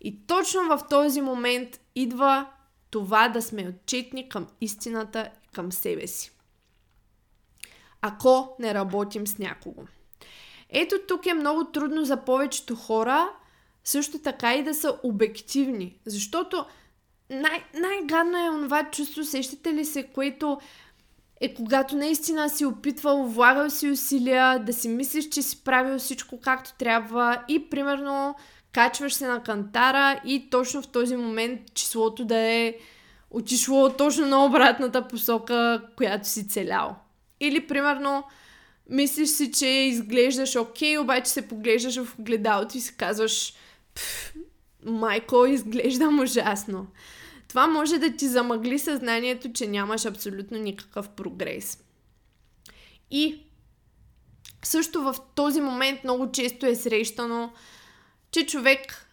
И 0.00 0.26
точно 0.26 0.60
в 0.62 0.80
този 0.90 1.20
момент 1.20 1.80
идва 1.94 2.46
това 2.90 3.28
да 3.28 3.42
сме 3.42 3.68
отчетни 3.68 4.28
към 4.28 4.46
истината 4.60 5.30
и 5.44 5.48
към 5.54 5.72
себе 5.72 6.06
си. 6.06 6.32
Ако 8.02 8.56
не 8.58 8.74
работим 8.74 9.26
с 9.26 9.38
някого. 9.38 9.82
Ето 10.70 10.96
тук 11.08 11.26
е 11.26 11.34
много 11.34 11.64
трудно 11.64 12.04
за 12.04 12.16
повечето 12.16 12.76
хора 12.76 13.28
също 13.88 14.18
така 14.18 14.54
и 14.54 14.62
да 14.62 14.74
са 14.74 14.98
обективни. 15.02 15.98
Защото 16.06 16.64
най- 17.30 17.64
най-гадно 17.74 18.38
е 18.38 18.50
онова 18.50 18.90
чувство, 18.90 19.24
сещате 19.24 19.74
ли 19.74 19.84
се, 19.84 20.02
което 20.02 20.60
е 21.40 21.54
когато 21.54 21.96
наистина 21.96 22.50
си 22.50 22.64
опитвал, 22.64 23.24
влагал 23.24 23.70
си 23.70 23.90
усилия, 23.90 24.58
да 24.58 24.72
си 24.72 24.88
мислиш, 24.88 25.28
че 25.28 25.42
си 25.42 25.64
правил 25.64 25.98
всичко 25.98 26.40
както 26.40 26.74
трябва 26.78 27.44
и 27.48 27.70
примерно 27.70 28.34
качваш 28.72 29.14
се 29.14 29.26
на 29.26 29.42
кантара 29.42 30.20
и 30.24 30.50
точно 30.50 30.82
в 30.82 30.88
този 30.88 31.16
момент 31.16 31.60
числото 31.74 32.24
да 32.24 32.36
е 32.36 32.74
отишло 33.30 33.90
точно 33.90 34.26
на 34.26 34.44
обратната 34.44 35.08
посока, 35.08 35.82
която 35.96 36.28
си 36.28 36.48
целял. 36.48 36.96
Или 37.40 37.66
примерно 37.66 38.24
мислиш 38.90 39.28
си, 39.28 39.52
че 39.52 39.66
изглеждаш 39.66 40.56
окей, 40.56 40.98
обаче 40.98 41.30
се 41.30 41.48
поглеждаш 41.48 42.02
в 42.02 42.18
огледалото 42.18 42.76
и 42.76 42.80
си 42.80 42.96
казваш 42.96 43.54
майко, 44.86 45.46
изглеждам 45.46 46.20
ужасно. 46.20 46.86
Това 47.48 47.66
може 47.66 47.98
да 47.98 48.16
ти 48.16 48.28
замъгли 48.28 48.78
съзнанието, 48.78 49.52
че 49.52 49.66
нямаш 49.66 50.06
абсолютно 50.06 50.58
никакъв 50.58 51.08
прогрес. 51.08 51.84
И 53.10 53.42
също 54.64 55.02
в 55.02 55.16
този 55.34 55.60
момент 55.60 56.04
много 56.04 56.32
често 56.32 56.66
е 56.66 56.74
срещано, 56.74 57.52
че 58.30 58.46
човек 58.46 59.06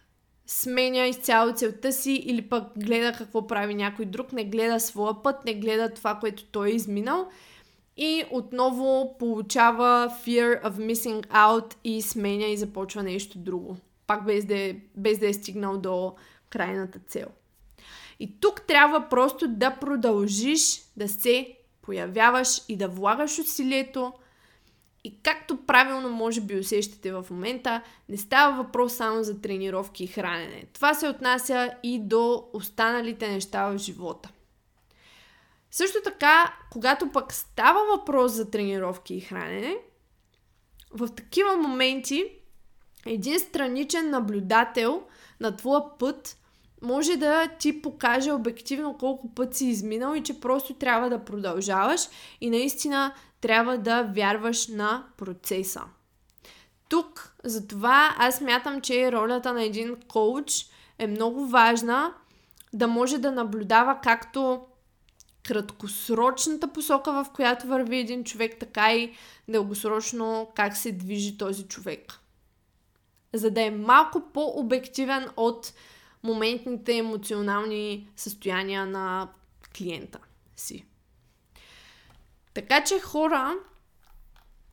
сменя 0.46 1.06
изцяло 1.06 1.52
целта 1.52 1.92
си 1.92 2.12
или 2.12 2.42
пък 2.42 2.64
гледа 2.76 3.12
какво 3.18 3.46
прави 3.46 3.74
някой 3.74 4.04
друг, 4.04 4.32
не 4.32 4.44
гледа 4.44 4.80
своя 4.80 5.22
път, 5.22 5.44
не 5.44 5.54
гледа 5.54 5.94
това, 5.94 6.14
което 6.14 6.44
той 6.44 6.68
е 6.68 6.74
изминал 6.74 7.28
и 7.96 8.24
отново 8.30 9.16
получава 9.18 10.12
fear 10.26 10.62
of 10.62 10.72
missing 10.72 11.26
out 11.26 11.74
и 11.84 12.02
сменя 12.02 12.46
и 12.46 12.56
започва 12.56 13.02
нещо 13.02 13.38
друго 13.38 13.76
пак 14.06 14.24
без 14.24 14.44
да, 14.44 14.58
е, 14.58 14.76
без 14.96 15.18
да 15.18 15.28
е 15.28 15.32
стигнал 15.32 15.78
до 15.78 16.14
крайната 16.50 16.98
цел. 16.98 17.26
И 18.20 18.40
тук 18.40 18.62
трябва 18.62 19.08
просто 19.08 19.48
да 19.48 19.70
продължиш 19.70 20.82
да 20.96 21.08
се 21.08 21.56
появяваш 21.82 22.62
и 22.68 22.76
да 22.76 22.88
влагаш 22.88 23.38
усилието. 23.38 24.12
И 25.04 25.22
както 25.22 25.66
правилно 25.66 26.08
може 26.08 26.40
би 26.40 26.58
усещате 26.58 27.12
в 27.12 27.26
момента, 27.30 27.82
не 28.08 28.16
става 28.16 28.62
въпрос 28.62 28.94
само 28.94 29.22
за 29.22 29.40
тренировки 29.40 30.04
и 30.04 30.06
хранене. 30.06 30.64
Това 30.72 30.94
се 30.94 31.08
отнася 31.08 31.74
и 31.82 31.98
до 32.02 32.48
останалите 32.52 33.28
неща 33.28 33.66
в 33.66 33.78
живота. 33.78 34.28
Също 35.70 35.98
така, 36.04 36.54
когато 36.72 37.12
пък 37.12 37.32
става 37.32 37.80
въпрос 37.96 38.32
за 38.32 38.50
тренировки 38.50 39.14
и 39.14 39.20
хранене, 39.20 39.76
в 40.90 41.08
такива 41.14 41.56
моменти 41.56 42.30
един 43.06 43.40
страничен 43.40 44.10
наблюдател 44.10 45.02
на 45.40 45.56
твоя 45.56 45.98
път 45.98 46.36
може 46.82 47.16
да 47.16 47.48
ти 47.58 47.82
покаже 47.82 48.32
обективно 48.32 48.98
колко 48.98 49.34
път 49.34 49.54
си 49.54 49.66
изминал 49.66 50.14
и 50.14 50.22
че 50.22 50.40
просто 50.40 50.74
трябва 50.74 51.10
да 51.10 51.24
продължаваш 51.24 52.00
и 52.40 52.50
наистина 52.50 53.14
трябва 53.40 53.78
да 53.78 54.02
вярваш 54.02 54.68
на 54.68 55.04
процеса. 55.16 55.82
Тук, 56.88 57.34
затова 57.44 58.14
аз 58.18 58.40
мятам, 58.40 58.80
че 58.80 59.12
ролята 59.12 59.52
на 59.52 59.64
един 59.64 59.96
коуч 60.08 60.66
е 60.98 61.06
много 61.06 61.46
важна 61.46 62.14
да 62.72 62.88
може 62.88 63.18
да 63.18 63.32
наблюдава 63.32 63.98
както 64.02 64.60
краткосрочната 65.48 66.68
посока, 66.68 67.12
в 67.12 67.26
която 67.34 67.66
върви 67.66 67.96
един 67.96 68.24
човек, 68.24 68.56
така 68.60 68.94
и 68.94 69.12
дългосрочно 69.48 70.48
как 70.54 70.76
се 70.76 70.92
движи 70.92 71.38
този 71.38 71.68
човек 71.68 72.20
за 73.34 73.50
да 73.50 73.62
е 73.62 73.70
малко 73.70 74.22
по-обективен 74.34 75.28
от 75.36 75.72
моментните 76.22 76.96
емоционални 76.96 78.08
състояния 78.16 78.86
на 78.86 79.28
клиента 79.76 80.18
си. 80.56 80.84
Така 82.54 82.84
че 82.84 83.00
хора, 83.00 83.54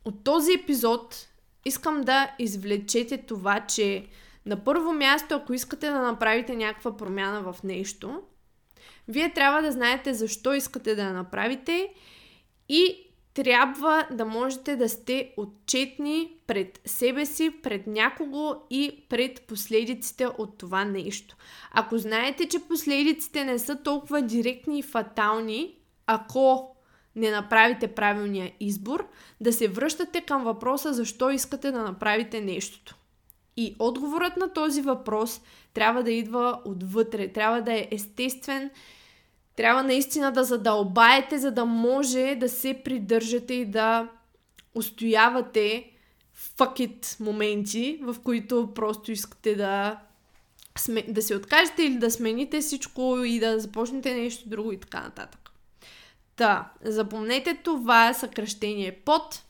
от 0.04 0.24
този 0.24 0.52
епизод 0.52 1.28
искам 1.64 2.00
да 2.00 2.34
извлечете 2.38 3.18
това, 3.18 3.66
че 3.66 4.06
на 4.46 4.64
първо 4.64 4.92
място, 4.92 5.34
ако 5.34 5.52
искате 5.52 5.90
да 5.90 6.02
направите 6.02 6.56
някаква 6.56 6.96
промяна 6.96 7.52
в 7.52 7.62
нещо, 7.64 8.22
вие 9.08 9.32
трябва 9.32 9.62
да 9.62 9.72
знаете 9.72 10.14
защо 10.14 10.54
искате 10.54 10.94
да 10.94 11.02
я 11.02 11.12
направите 11.12 11.94
и 12.68 13.03
трябва 13.34 14.08
да 14.10 14.24
можете 14.24 14.76
да 14.76 14.88
сте 14.88 15.34
отчетни 15.36 16.32
пред 16.46 16.80
себе 16.84 17.26
си, 17.26 17.50
пред 17.62 17.86
някого 17.86 18.54
и 18.70 19.04
пред 19.08 19.42
последиците 19.42 20.26
от 20.26 20.58
това 20.58 20.84
нещо. 20.84 21.36
Ако 21.72 21.98
знаете, 21.98 22.48
че 22.48 22.68
последиците 22.68 23.44
не 23.44 23.58
са 23.58 23.82
толкова 23.82 24.22
директни 24.22 24.78
и 24.78 24.82
фатални, 24.82 25.74
ако 26.06 26.76
не 27.16 27.30
направите 27.30 27.88
правилния 27.88 28.52
избор, 28.60 29.08
да 29.40 29.52
се 29.52 29.68
връщате 29.68 30.20
към 30.20 30.44
въпроса 30.44 30.92
защо 30.92 31.30
искате 31.30 31.70
да 31.70 31.82
направите 31.82 32.40
нещото. 32.40 32.96
И 33.56 33.76
отговорът 33.78 34.36
на 34.36 34.52
този 34.52 34.82
въпрос 34.82 35.40
трябва 35.74 36.02
да 36.02 36.12
идва 36.12 36.60
отвътре, 36.64 37.28
трябва 37.28 37.62
да 37.62 37.72
е 37.72 37.88
естествен 37.90 38.70
трябва 39.56 39.82
наистина 39.82 40.32
да 40.32 40.44
задълбаете, 40.44 41.38
за 41.38 41.50
да 41.50 41.64
може 41.64 42.36
да 42.40 42.48
се 42.48 42.80
придържате 42.84 43.54
и 43.54 43.66
да 43.66 44.08
устоявате 44.74 45.90
fuck 46.36 46.88
it 46.88 47.20
моменти, 47.20 47.98
в 48.02 48.16
които 48.24 48.72
просто 48.74 49.12
искате 49.12 49.54
да, 49.54 50.00
да 51.08 51.22
се 51.22 51.36
откажете 51.36 51.82
или 51.82 51.98
да 51.98 52.10
смените 52.10 52.60
всичко 52.60 53.18
и 53.24 53.40
да 53.40 53.58
започнете 53.58 54.14
нещо 54.14 54.48
друго 54.48 54.72
и 54.72 54.80
така 54.80 55.00
нататък. 55.00 55.50
Та, 56.36 56.72
запомнете 56.82 57.54
това 57.64 58.14
съкръщение 58.14 58.92
под 58.92 59.42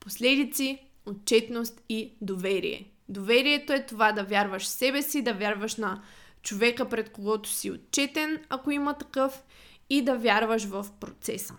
последици, 0.00 0.78
отчетност 1.06 1.82
и 1.88 2.12
доверие. 2.20 2.88
Доверието 3.08 3.72
е 3.72 3.86
това 3.86 4.12
да 4.12 4.24
вярваш 4.24 4.62
в 4.62 4.68
себе 4.68 5.02
си, 5.02 5.22
да 5.22 5.34
вярваш 5.34 5.76
на 5.76 6.02
човека, 6.42 6.88
пред 6.88 7.12
когото 7.12 7.48
си 7.48 7.70
отчетен, 7.70 8.38
ако 8.48 8.70
има 8.70 8.94
такъв, 8.94 9.42
и 9.90 10.02
да 10.02 10.14
вярваш 10.14 10.64
в 10.64 10.86
процеса. 11.00 11.54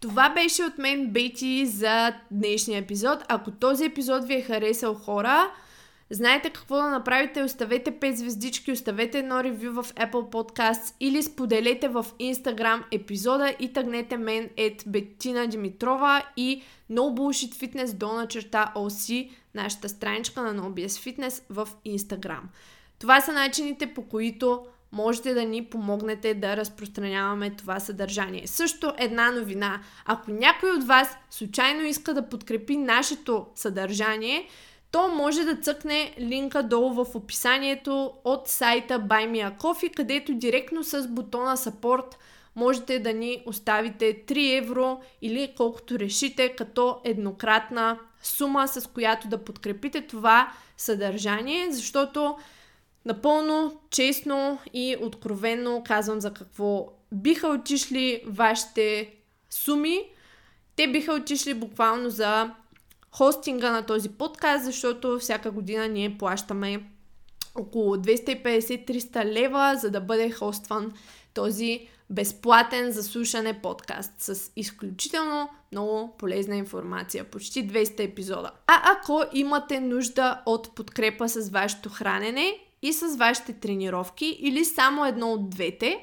Това 0.00 0.30
беше 0.30 0.62
от 0.64 0.78
мен, 0.78 1.06
Бейти, 1.06 1.66
за 1.66 2.14
днешния 2.30 2.78
епизод. 2.78 3.24
Ако 3.28 3.50
този 3.50 3.84
епизод 3.84 4.24
ви 4.24 4.34
е 4.34 4.42
харесал 4.42 4.94
хора, 4.94 5.50
знаете 6.10 6.50
какво 6.50 6.76
да 6.76 6.90
направите. 6.90 7.42
Оставете 7.42 7.92
5 7.92 8.12
звездички, 8.14 8.72
оставете 8.72 9.18
едно 9.18 9.44
ревю 9.44 9.82
в 9.82 9.94
Apple 9.94 10.12
Podcasts 10.12 10.94
или 11.00 11.22
споделете 11.22 11.88
в 11.88 12.06
Instagram 12.20 12.82
епизода 12.90 13.54
и 13.60 13.72
тъгнете 13.72 14.16
мен 14.16 14.50
ет 14.56 14.84
Бетина 14.86 15.46
Димитрова 15.46 16.22
и 16.36 16.62
No 16.90 17.00
Bullshit 17.00 17.54
Fitness 17.54 17.92
до 17.92 18.26
черта 18.26 18.72
OC, 18.76 19.30
нашата 19.54 19.88
страничка 19.88 20.42
на 20.42 20.62
No 20.62 20.86
Fitness 20.86 21.42
в 21.50 21.68
Instagram. 21.86 22.42
Това 23.02 23.20
са 23.20 23.32
начините 23.32 23.94
по 23.94 24.02
които 24.02 24.66
можете 24.92 25.34
да 25.34 25.44
ни 25.44 25.64
помогнете 25.64 26.34
да 26.34 26.56
разпространяваме 26.56 27.50
това 27.50 27.80
съдържание. 27.80 28.46
Също 28.46 28.92
една 28.98 29.30
новина. 29.30 29.80
Ако 30.04 30.30
някой 30.30 30.70
от 30.70 30.84
вас 30.84 31.16
случайно 31.30 31.82
иска 31.82 32.14
да 32.14 32.28
подкрепи 32.28 32.76
нашето 32.76 33.46
съдържание, 33.54 34.48
то 34.90 35.08
може 35.08 35.44
да 35.44 35.56
цъкне 35.56 36.14
линка 36.20 36.62
долу 36.62 37.04
в 37.04 37.06
описанието 37.14 38.12
от 38.24 38.48
сайта 38.48 39.00
Buy 39.00 39.30
Me 39.30 39.50
a 39.50 39.58
Coffee, 39.58 39.94
където 39.94 40.34
директно 40.34 40.84
с 40.84 41.08
бутона 41.08 41.56
Support 41.56 42.14
можете 42.56 42.98
да 42.98 43.12
ни 43.12 43.42
оставите 43.46 44.24
3 44.26 44.58
евро 44.58 45.00
или 45.22 45.54
колкото 45.56 45.98
решите 45.98 46.48
като 46.48 47.00
еднократна 47.04 47.98
сума, 48.22 48.68
с 48.68 48.86
която 48.86 49.28
да 49.28 49.44
подкрепите 49.44 50.00
това 50.00 50.52
съдържание, 50.76 51.70
защото 51.70 52.36
напълно 53.04 53.80
честно 53.90 54.58
и 54.74 54.96
откровенно 55.00 55.82
казвам 55.86 56.20
за 56.20 56.34
какво 56.34 56.88
биха 57.12 57.48
отишли 57.48 58.22
вашите 58.26 59.14
суми. 59.50 60.00
Те 60.76 60.92
биха 60.92 61.12
отишли 61.12 61.54
буквално 61.54 62.10
за 62.10 62.50
хостинга 63.10 63.72
на 63.72 63.86
този 63.86 64.08
подкаст, 64.08 64.64
защото 64.64 65.18
всяка 65.18 65.50
година 65.50 65.88
ние 65.88 66.18
плащаме 66.18 66.82
около 67.54 67.96
250-300 67.96 69.24
лева, 69.24 69.76
за 69.80 69.90
да 69.90 70.00
бъде 70.00 70.30
хостван 70.30 70.92
този 71.34 71.88
безплатен 72.10 72.92
за 72.92 73.02
слушане 73.02 73.60
подкаст 73.62 74.12
с 74.18 74.52
изключително 74.56 75.48
много 75.72 76.16
полезна 76.18 76.56
информация. 76.56 77.24
Почти 77.24 77.68
200 77.68 78.00
епизода. 78.00 78.50
А 78.66 78.92
ако 78.92 79.24
имате 79.32 79.80
нужда 79.80 80.42
от 80.46 80.74
подкрепа 80.74 81.28
с 81.28 81.50
вашето 81.50 81.88
хранене 81.88 82.58
и 82.82 82.92
с 82.92 83.16
вашите 83.16 83.52
тренировки 83.52 84.38
или 84.40 84.64
само 84.64 85.06
едно 85.06 85.32
от 85.32 85.50
двете, 85.50 85.98